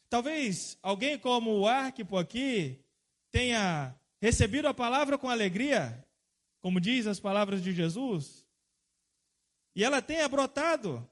Talvez 0.08 0.78
alguém 0.82 1.18
como 1.18 1.58
o 1.58 1.66
Arquipo 1.66 2.16
aqui 2.16 2.82
tenha 3.32 3.94
recebido 4.22 4.68
a 4.68 4.74
palavra 4.74 5.18
com 5.18 5.28
alegria, 5.28 6.05
como 6.66 6.80
diz 6.80 7.06
as 7.06 7.20
palavras 7.20 7.62
de 7.62 7.72
Jesus, 7.72 8.44
e 9.72 9.84
ela 9.84 10.02
tenha 10.02 10.28
brotado, 10.28 11.08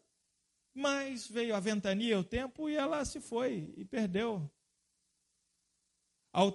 mas 0.74 1.28
veio 1.28 1.54
a 1.54 1.60
ventania, 1.60 2.18
o 2.18 2.24
tempo, 2.24 2.68
e 2.68 2.74
ela 2.74 3.04
se 3.04 3.20
foi 3.20 3.72
e 3.76 3.84
perdeu. 3.84 4.50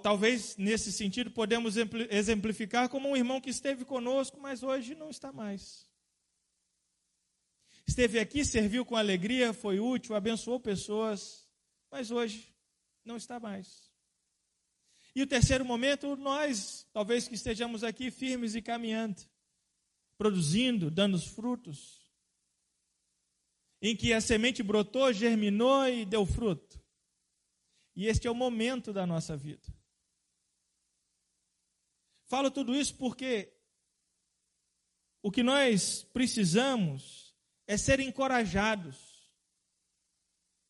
Talvez 0.04 0.58
nesse 0.58 0.92
sentido 0.92 1.32
podemos 1.32 1.76
exemplificar 2.10 2.90
como 2.90 3.08
um 3.08 3.16
irmão 3.16 3.40
que 3.40 3.50
esteve 3.50 3.86
conosco, 3.86 4.38
mas 4.38 4.64
hoje 4.64 4.94
não 4.96 5.10
está 5.10 5.32
mais. 5.32 5.90
Esteve 7.88 8.20
aqui, 8.20 8.44
serviu 8.44 8.86
com 8.86 8.98
alegria, 8.98 9.54
foi 9.54 9.80
útil, 9.80 10.14
abençoou 10.14 10.60
pessoas, 10.60 11.50
mas 11.90 12.12
hoje 12.12 12.54
não 13.06 13.16
está 13.16 13.40
mais. 13.40 13.88
E 15.15 15.22
o 15.22 15.28
terceiro 15.28 15.65
momento, 15.65 16.15
nós, 16.15 16.88
talvez 16.93 17.28
que 17.28 17.36
estejamos 17.36 17.84
aqui 17.84 18.12
firmes 18.12 18.56
e 18.56 18.62
caminhando, 18.62 19.22
produzindo, 20.17 20.91
dando 20.91 21.15
os 21.15 21.26
frutos, 21.26 22.00
em 23.82 23.95
que 23.95 24.13
a 24.13 24.22
semente 24.22 24.62
brotou, 24.62 25.12
germinou 25.12 25.88
e 25.88 26.06
deu 26.06 26.26
fruto. 26.26 26.80
E 27.95 28.08
este 28.08 28.28
é 28.28 28.32
o 28.32 28.36
momento 28.36 28.93
da 28.93 29.06
nossa 29.06 29.36
vida. 29.36 29.67
Falo 32.28 32.52
tudo 32.52 32.76
isso 32.76 32.95
porque 32.95 33.52
o 35.22 35.32
que 35.32 35.41
nós 35.41 36.04
precisamos 36.13 37.36
é 37.67 37.76
ser 37.76 38.00
encorajados 38.00 39.30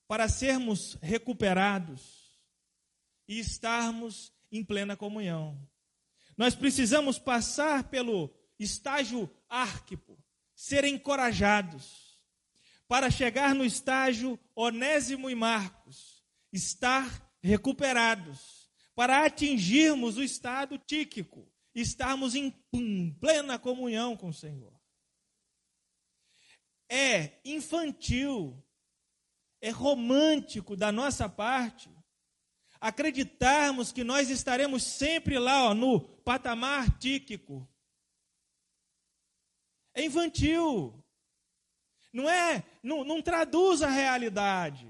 para 0.07 0.27
sermos 0.27 0.95
recuperados 1.01 2.18
e 3.29 3.39
estarmos 3.39 4.33
em 4.51 4.63
plena 4.63 4.97
comunhão. 4.97 5.69
Nós 6.35 6.55
precisamos 6.55 7.19
passar 7.19 7.83
pelo 7.83 8.33
estágio 8.57 9.29
árquipo, 9.47 10.17
ser 10.55 10.83
encorajados, 10.83 12.19
para 12.87 13.11
chegar 13.11 13.53
no 13.53 13.63
estágio 13.63 14.39
Onésimo 14.55 15.29
e 15.29 15.35
Marcos, 15.35 16.25
estar 16.51 17.31
recuperados, 17.39 18.67
para 18.95 19.23
atingirmos 19.23 20.17
o 20.17 20.23
estado 20.23 20.79
tíquico, 20.79 21.47
estarmos 21.75 22.33
em 22.33 22.49
plena 23.19 23.59
comunhão 23.59 24.17
com 24.17 24.29
o 24.29 24.33
Senhor. 24.33 24.73
É 26.89 27.39
infantil 27.45 28.65
é 29.61 29.69
romântico 29.69 30.75
da 30.75 30.91
nossa 30.91 31.27
parte 31.27 31.89
acreditarmos 32.79 33.91
que 33.91 34.03
nós 34.03 34.29
estaremos 34.29 34.83
sempre 34.83 35.37
lá 35.37 35.69
ó, 35.69 35.73
no 35.73 35.99
patamar 35.99 36.97
tíquico. 36.97 37.67
É 39.93 40.05
infantil. 40.05 41.03
Não 42.13 42.29
é, 42.29 42.63
não, 42.81 43.03
não 43.03 43.21
traduz 43.21 43.81
a 43.81 43.89
realidade. 43.89 44.87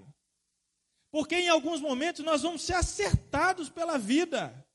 Porque 1.11 1.35
em 1.35 1.49
alguns 1.49 1.81
momentos 1.81 2.23
nós 2.23 2.43
vamos 2.43 2.61
ser 2.61 2.73
acertados 2.73 3.69
pela 3.69 3.97
vida. 3.97 4.65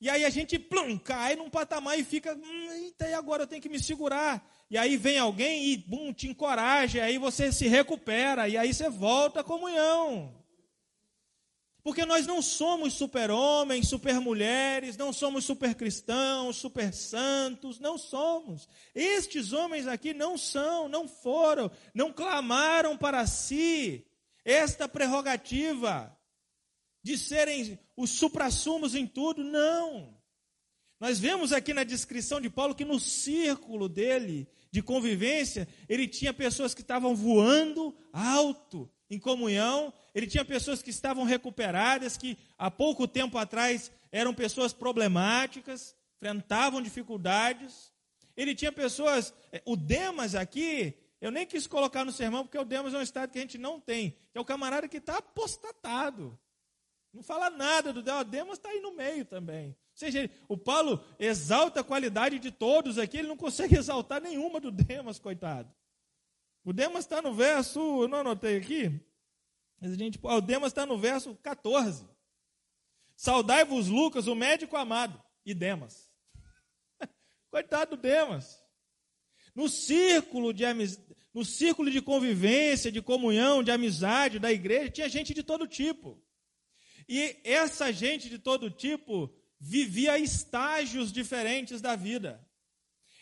E 0.00 0.10
aí 0.10 0.24
a 0.24 0.30
gente 0.30 0.58
plum, 0.58 0.98
cai 0.98 1.36
num 1.36 1.48
patamar 1.48 1.98
e 1.98 2.04
fica, 2.04 2.34
hum, 2.34 2.72
eita, 2.72 3.08
e 3.08 3.14
agora 3.14 3.44
eu 3.44 3.46
tenho 3.46 3.62
que 3.62 3.68
me 3.68 3.78
segurar. 3.78 4.44
E 4.68 4.76
aí 4.76 4.96
vem 4.96 5.18
alguém 5.18 5.66
e 5.66 5.76
bum, 5.76 6.12
te 6.12 6.28
encoraja, 6.28 7.04
aí 7.04 7.16
você 7.16 7.52
se 7.52 7.68
recupera, 7.68 8.48
e 8.48 8.56
aí 8.56 8.74
você 8.74 8.90
volta 8.90 9.40
à 9.40 9.44
comunhão. 9.44 10.43
Porque 11.84 12.06
nós 12.06 12.26
não 12.26 12.40
somos 12.40 12.94
super-homens, 12.94 13.88
super-mulheres, 13.88 14.96
não 14.96 15.12
somos 15.12 15.44
super-cristãos, 15.44 16.56
super-santos, 16.56 17.78
não 17.78 17.98
somos. 17.98 18.66
Estes 18.94 19.52
homens 19.52 19.86
aqui 19.86 20.14
não 20.14 20.38
são, 20.38 20.88
não 20.88 21.06
foram, 21.06 21.70
não 21.92 22.10
clamaram 22.10 22.96
para 22.96 23.26
si 23.26 24.02
esta 24.46 24.88
prerrogativa 24.88 26.18
de 27.02 27.18
serem 27.18 27.78
os 27.94 28.08
suprassumos 28.08 28.94
em 28.94 29.06
tudo, 29.06 29.44
não. 29.44 30.18
Nós 30.98 31.20
vemos 31.20 31.52
aqui 31.52 31.74
na 31.74 31.84
descrição 31.84 32.40
de 32.40 32.48
Paulo 32.48 32.74
que 32.74 32.86
no 32.86 32.98
círculo 32.98 33.90
dele 33.90 34.48
de 34.70 34.80
convivência, 34.82 35.68
ele 35.86 36.08
tinha 36.08 36.32
pessoas 36.32 36.72
que 36.72 36.80
estavam 36.80 37.14
voando 37.14 37.94
alto 38.10 38.90
em 39.10 39.18
comunhão, 39.18 39.92
ele 40.14 40.26
tinha 40.26 40.44
pessoas 40.44 40.80
que 40.80 40.90
estavam 40.90 41.24
recuperadas, 41.24 42.16
que 42.16 42.38
há 42.56 42.70
pouco 42.70 43.08
tempo 43.08 43.36
atrás 43.36 43.90
eram 44.12 44.32
pessoas 44.32 44.72
problemáticas, 44.72 45.96
enfrentavam 46.16 46.80
dificuldades. 46.80 47.92
Ele 48.36 48.54
tinha 48.54 48.70
pessoas, 48.70 49.34
eh, 49.50 49.60
o 49.64 49.76
Demas 49.76 50.34
aqui, 50.34 50.94
eu 51.20 51.32
nem 51.32 51.44
quis 51.44 51.66
colocar 51.66 52.04
no 52.04 52.12
sermão, 52.12 52.44
porque 52.44 52.58
o 52.58 52.64
Demas 52.64 52.94
é 52.94 52.98
um 52.98 53.02
estado 53.02 53.30
que 53.30 53.38
a 53.38 53.40
gente 53.40 53.58
não 53.58 53.80
tem, 53.80 54.16
é 54.32 54.40
o 54.40 54.44
camarada 54.44 54.86
que 54.86 54.98
está 54.98 55.18
apostatado. 55.18 56.38
Não 57.12 57.22
fala 57.22 57.48
nada 57.50 57.92
do 57.92 58.02
Deus. 58.02 58.24
Demas 58.24 58.58
está 58.58 58.70
aí 58.70 58.80
no 58.80 58.92
meio 58.92 59.24
também. 59.24 59.68
Ou 59.68 59.76
seja, 59.94 60.28
o 60.48 60.56
Paulo 60.56 61.02
exalta 61.18 61.80
a 61.80 61.84
qualidade 61.84 62.40
de 62.40 62.50
todos 62.50 62.98
aqui, 62.98 63.18
ele 63.18 63.28
não 63.28 63.36
consegue 63.36 63.74
exaltar 63.78 64.20
nenhuma 64.20 64.60
do 64.60 64.70
Demas, 64.70 65.18
coitado. 65.18 65.72
O 66.64 66.72
Demas 66.72 67.04
está 67.04 67.20
no 67.20 67.32
verso, 67.32 67.80
eu 68.02 68.08
não 68.08 68.18
anotei 68.18 68.56
aqui, 68.56 69.00
mas 69.80 69.92
a 69.92 69.96
gente, 69.96 70.18
o 70.22 70.40
Demas 70.40 70.72
está 70.72 70.86
no 70.86 70.98
verso 70.98 71.34
14. 71.36 72.08
Saudai-vos, 73.16 73.88
Lucas, 73.88 74.26
o 74.26 74.34
médico 74.34 74.76
amado, 74.76 75.22
e 75.44 75.54
Demas. 75.54 76.10
Coitado 77.50 77.96
do 77.96 78.02
Demas. 78.02 78.62
No 79.54 79.68
círculo 79.68 80.52
de 80.52 80.64
no 81.32 81.44
círculo 81.44 81.90
de 81.90 82.00
convivência, 82.00 82.92
de 82.92 83.02
comunhão, 83.02 83.62
de 83.62 83.70
amizade 83.70 84.38
da 84.38 84.52
igreja, 84.52 84.90
tinha 84.90 85.08
gente 85.08 85.34
de 85.34 85.42
todo 85.42 85.66
tipo. 85.66 86.22
E 87.08 87.40
essa 87.44 87.92
gente 87.92 88.28
de 88.28 88.38
todo 88.38 88.70
tipo 88.70 89.34
vivia 89.58 90.18
estágios 90.18 91.12
diferentes 91.12 91.80
da 91.80 91.96
vida. 91.96 92.46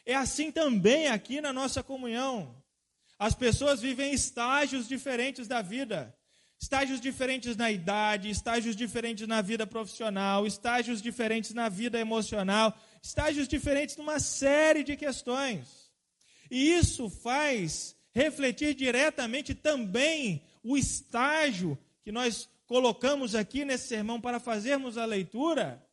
É 0.04 0.14
assim 0.14 0.50
também 0.50 1.08
aqui 1.08 1.40
na 1.40 1.52
nossa 1.52 1.82
comunhão. 1.82 2.62
As 3.18 3.34
pessoas 3.34 3.80
vivem 3.80 4.12
estágios 4.12 4.88
diferentes 4.88 5.46
da 5.46 5.62
vida. 5.62 6.14
Estágios 6.62 7.00
diferentes 7.00 7.56
na 7.56 7.72
idade, 7.72 8.30
estágios 8.30 8.76
diferentes 8.76 9.26
na 9.26 9.42
vida 9.42 9.66
profissional, 9.66 10.46
estágios 10.46 11.02
diferentes 11.02 11.52
na 11.52 11.68
vida 11.68 11.98
emocional, 11.98 12.72
estágios 13.02 13.48
diferentes 13.48 13.96
numa 13.96 14.20
série 14.20 14.84
de 14.84 14.96
questões. 14.96 15.90
E 16.48 16.72
isso 16.72 17.10
faz 17.10 17.96
refletir 18.12 18.74
diretamente 18.74 19.56
também 19.56 20.40
o 20.62 20.76
estágio 20.76 21.76
que 22.04 22.12
nós 22.12 22.48
colocamos 22.64 23.34
aqui 23.34 23.64
nesse 23.64 23.88
sermão 23.88 24.20
para 24.20 24.38
fazermos 24.38 24.96
a 24.96 25.04
leitura 25.04 25.84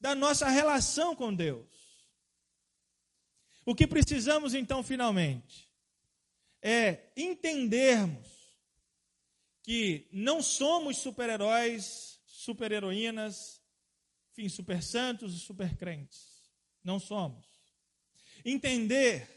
da 0.00 0.14
nossa 0.14 0.48
relação 0.48 1.14
com 1.14 1.34
Deus. 1.34 1.68
O 3.62 3.74
que 3.74 3.86
precisamos 3.86 4.54
então, 4.54 4.82
finalmente, 4.82 5.68
é 6.62 7.10
entendermos 7.14 8.37
que 9.68 10.08
não 10.10 10.40
somos 10.40 10.96
super-heróis, 10.96 12.18
super-heroínas, 12.24 13.60
enfim, 14.32 14.48
super-santos 14.48 15.36
e 15.36 15.38
super-crentes. 15.38 16.48
Não 16.82 16.98
somos. 16.98 17.44
Entender 18.42 19.28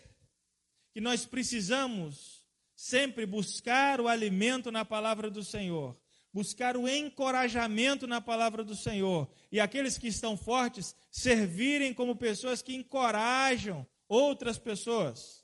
que 0.93 1.01
nós 1.01 1.25
precisamos 1.25 2.45
sempre 2.73 3.25
buscar 3.25 3.99
o 3.99 4.07
alimento 4.07 4.71
na 4.71 4.85
palavra 4.85 5.29
do 5.29 5.43
Senhor 5.43 5.99
buscar 6.33 6.77
o 6.77 6.87
encorajamento 6.87 8.07
na 8.07 8.21
palavra 8.21 8.63
do 8.63 8.73
Senhor. 8.73 9.29
E 9.51 9.59
aqueles 9.59 9.97
que 9.97 10.07
estão 10.07 10.37
fortes 10.37 10.95
servirem 11.11 11.93
como 11.93 12.15
pessoas 12.15 12.61
que 12.61 12.73
encorajam 12.73 13.85
outras 14.07 14.57
pessoas. 14.57 15.43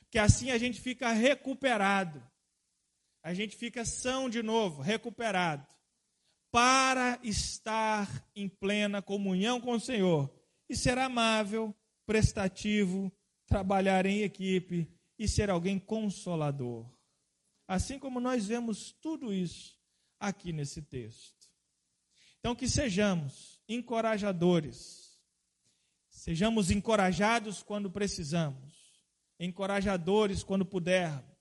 Porque 0.00 0.18
assim 0.18 0.50
a 0.50 0.58
gente 0.58 0.80
fica 0.80 1.12
recuperado. 1.12 2.20
A 3.26 3.34
gente 3.34 3.56
fica 3.56 3.84
são 3.84 4.30
de 4.30 4.40
novo, 4.40 4.80
recuperado. 4.80 5.66
Para 6.48 7.18
estar 7.24 8.24
em 8.36 8.48
plena 8.48 9.02
comunhão 9.02 9.60
com 9.60 9.72
o 9.72 9.80
Senhor 9.80 10.32
e 10.68 10.76
ser 10.76 10.96
amável, 10.96 11.74
prestativo, 12.06 13.12
trabalhar 13.44 14.06
em 14.06 14.22
equipe 14.22 14.88
e 15.18 15.26
ser 15.26 15.50
alguém 15.50 15.76
consolador. 15.76 16.88
Assim 17.66 17.98
como 17.98 18.20
nós 18.20 18.46
vemos 18.46 18.92
tudo 18.92 19.34
isso 19.34 19.76
aqui 20.20 20.52
nesse 20.52 20.80
texto. 20.80 21.50
Então, 22.38 22.54
que 22.54 22.68
sejamos 22.68 23.60
encorajadores, 23.68 25.18
sejamos 26.08 26.70
encorajados 26.70 27.60
quando 27.60 27.90
precisamos, 27.90 29.02
encorajadores 29.40 30.44
quando 30.44 30.64
pudermos, 30.64 31.35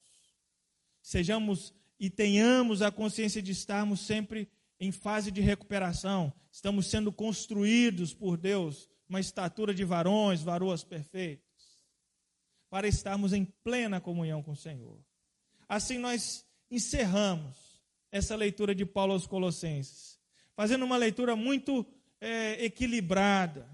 sejamos 1.05 1.71
e 1.99 2.09
tenhamos 2.09 2.81
a 2.81 2.91
consciência 2.91 3.39
de 3.39 3.51
estarmos 3.51 3.99
sempre 3.99 4.49
em 4.79 4.91
fase 4.91 5.31
de 5.31 5.39
recuperação, 5.39 6.33
estamos 6.51 6.87
sendo 6.87 7.11
construídos 7.11 8.11
por 8.11 8.37
Deus, 8.37 8.89
uma 9.07 9.19
estatura 9.19 9.71
de 9.71 9.83
varões, 9.83 10.41
varoas 10.41 10.83
perfeitos, 10.83 11.45
para 12.71 12.87
estarmos 12.87 13.33
em 13.33 13.45
plena 13.45 14.01
comunhão 14.01 14.41
com 14.41 14.53
o 14.53 14.55
Senhor. 14.55 14.99
Assim 15.69 15.99
nós 15.99 16.43
encerramos 16.71 17.79
essa 18.11 18.35
leitura 18.35 18.73
de 18.73 18.83
Paulo 18.83 19.13
aos 19.13 19.27
Colossenses, 19.27 20.19
fazendo 20.55 20.83
uma 20.83 20.97
leitura 20.97 21.35
muito 21.35 21.85
é, 22.19 22.65
equilibrada, 22.65 23.69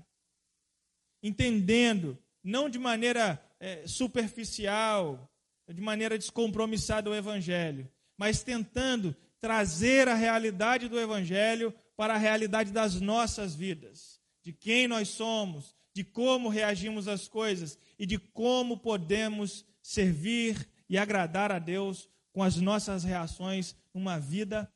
entendendo, 1.23 2.17
não 2.43 2.69
de 2.69 2.77
maneira 2.77 3.41
é, 3.57 3.87
superficial, 3.87 5.30
de 5.67 5.81
maneira 5.81 6.17
descompromissada 6.17 7.09
o 7.09 7.15
Evangelho, 7.15 7.89
mas 8.17 8.43
tentando 8.43 9.15
trazer 9.39 10.07
a 10.07 10.13
realidade 10.13 10.87
do 10.87 10.99
Evangelho 10.99 11.73
para 11.95 12.15
a 12.15 12.17
realidade 12.17 12.71
das 12.71 12.99
nossas 12.99 13.55
vidas, 13.55 14.19
de 14.41 14.53
quem 14.53 14.87
nós 14.87 15.09
somos, 15.09 15.75
de 15.93 16.03
como 16.03 16.49
reagimos 16.49 17.07
às 17.07 17.27
coisas 17.27 17.77
e 17.97 18.05
de 18.05 18.17
como 18.17 18.77
podemos 18.77 19.65
servir 19.81 20.67
e 20.89 20.97
agradar 20.97 21.51
a 21.51 21.59
Deus 21.59 22.09
com 22.31 22.43
as 22.43 22.57
nossas 22.57 23.03
reações 23.03 23.75
numa 23.93 24.19
vida 24.19 24.71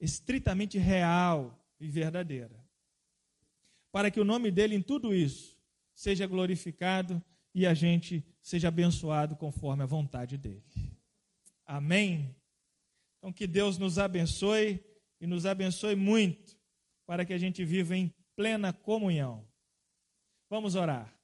estritamente 0.00 0.78
real 0.78 1.58
e 1.80 1.88
verdadeira. 1.88 2.62
Para 3.90 4.10
que 4.10 4.20
o 4.20 4.24
nome 4.24 4.50
dele 4.50 4.74
em 4.74 4.82
tudo 4.82 5.14
isso 5.14 5.56
seja 5.94 6.26
glorificado 6.26 7.22
e 7.54 7.66
a 7.66 7.74
gente 7.74 8.24
seja 8.40 8.68
abençoado 8.68 9.36
conforme 9.36 9.82
a 9.82 9.86
vontade 9.86 10.36
dele. 10.36 10.64
Amém? 11.64 12.34
Então, 13.18 13.32
que 13.32 13.46
Deus 13.46 13.78
nos 13.78 13.98
abençoe 13.98 14.82
e 15.20 15.26
nos 15.26 15.46
abençoe 15.46 15.94
muito 15.94 16.56
para 17.06 17.24
que 17.24 17.32
a 17.32 17.38
gente 17.38 17.64
viva 17.64 17.96
em 17.96 18.12
plena 18.34 18.72
comunhão. 18.72 19.46
Vamos 20.48 20.74
orar. 20.74 21.14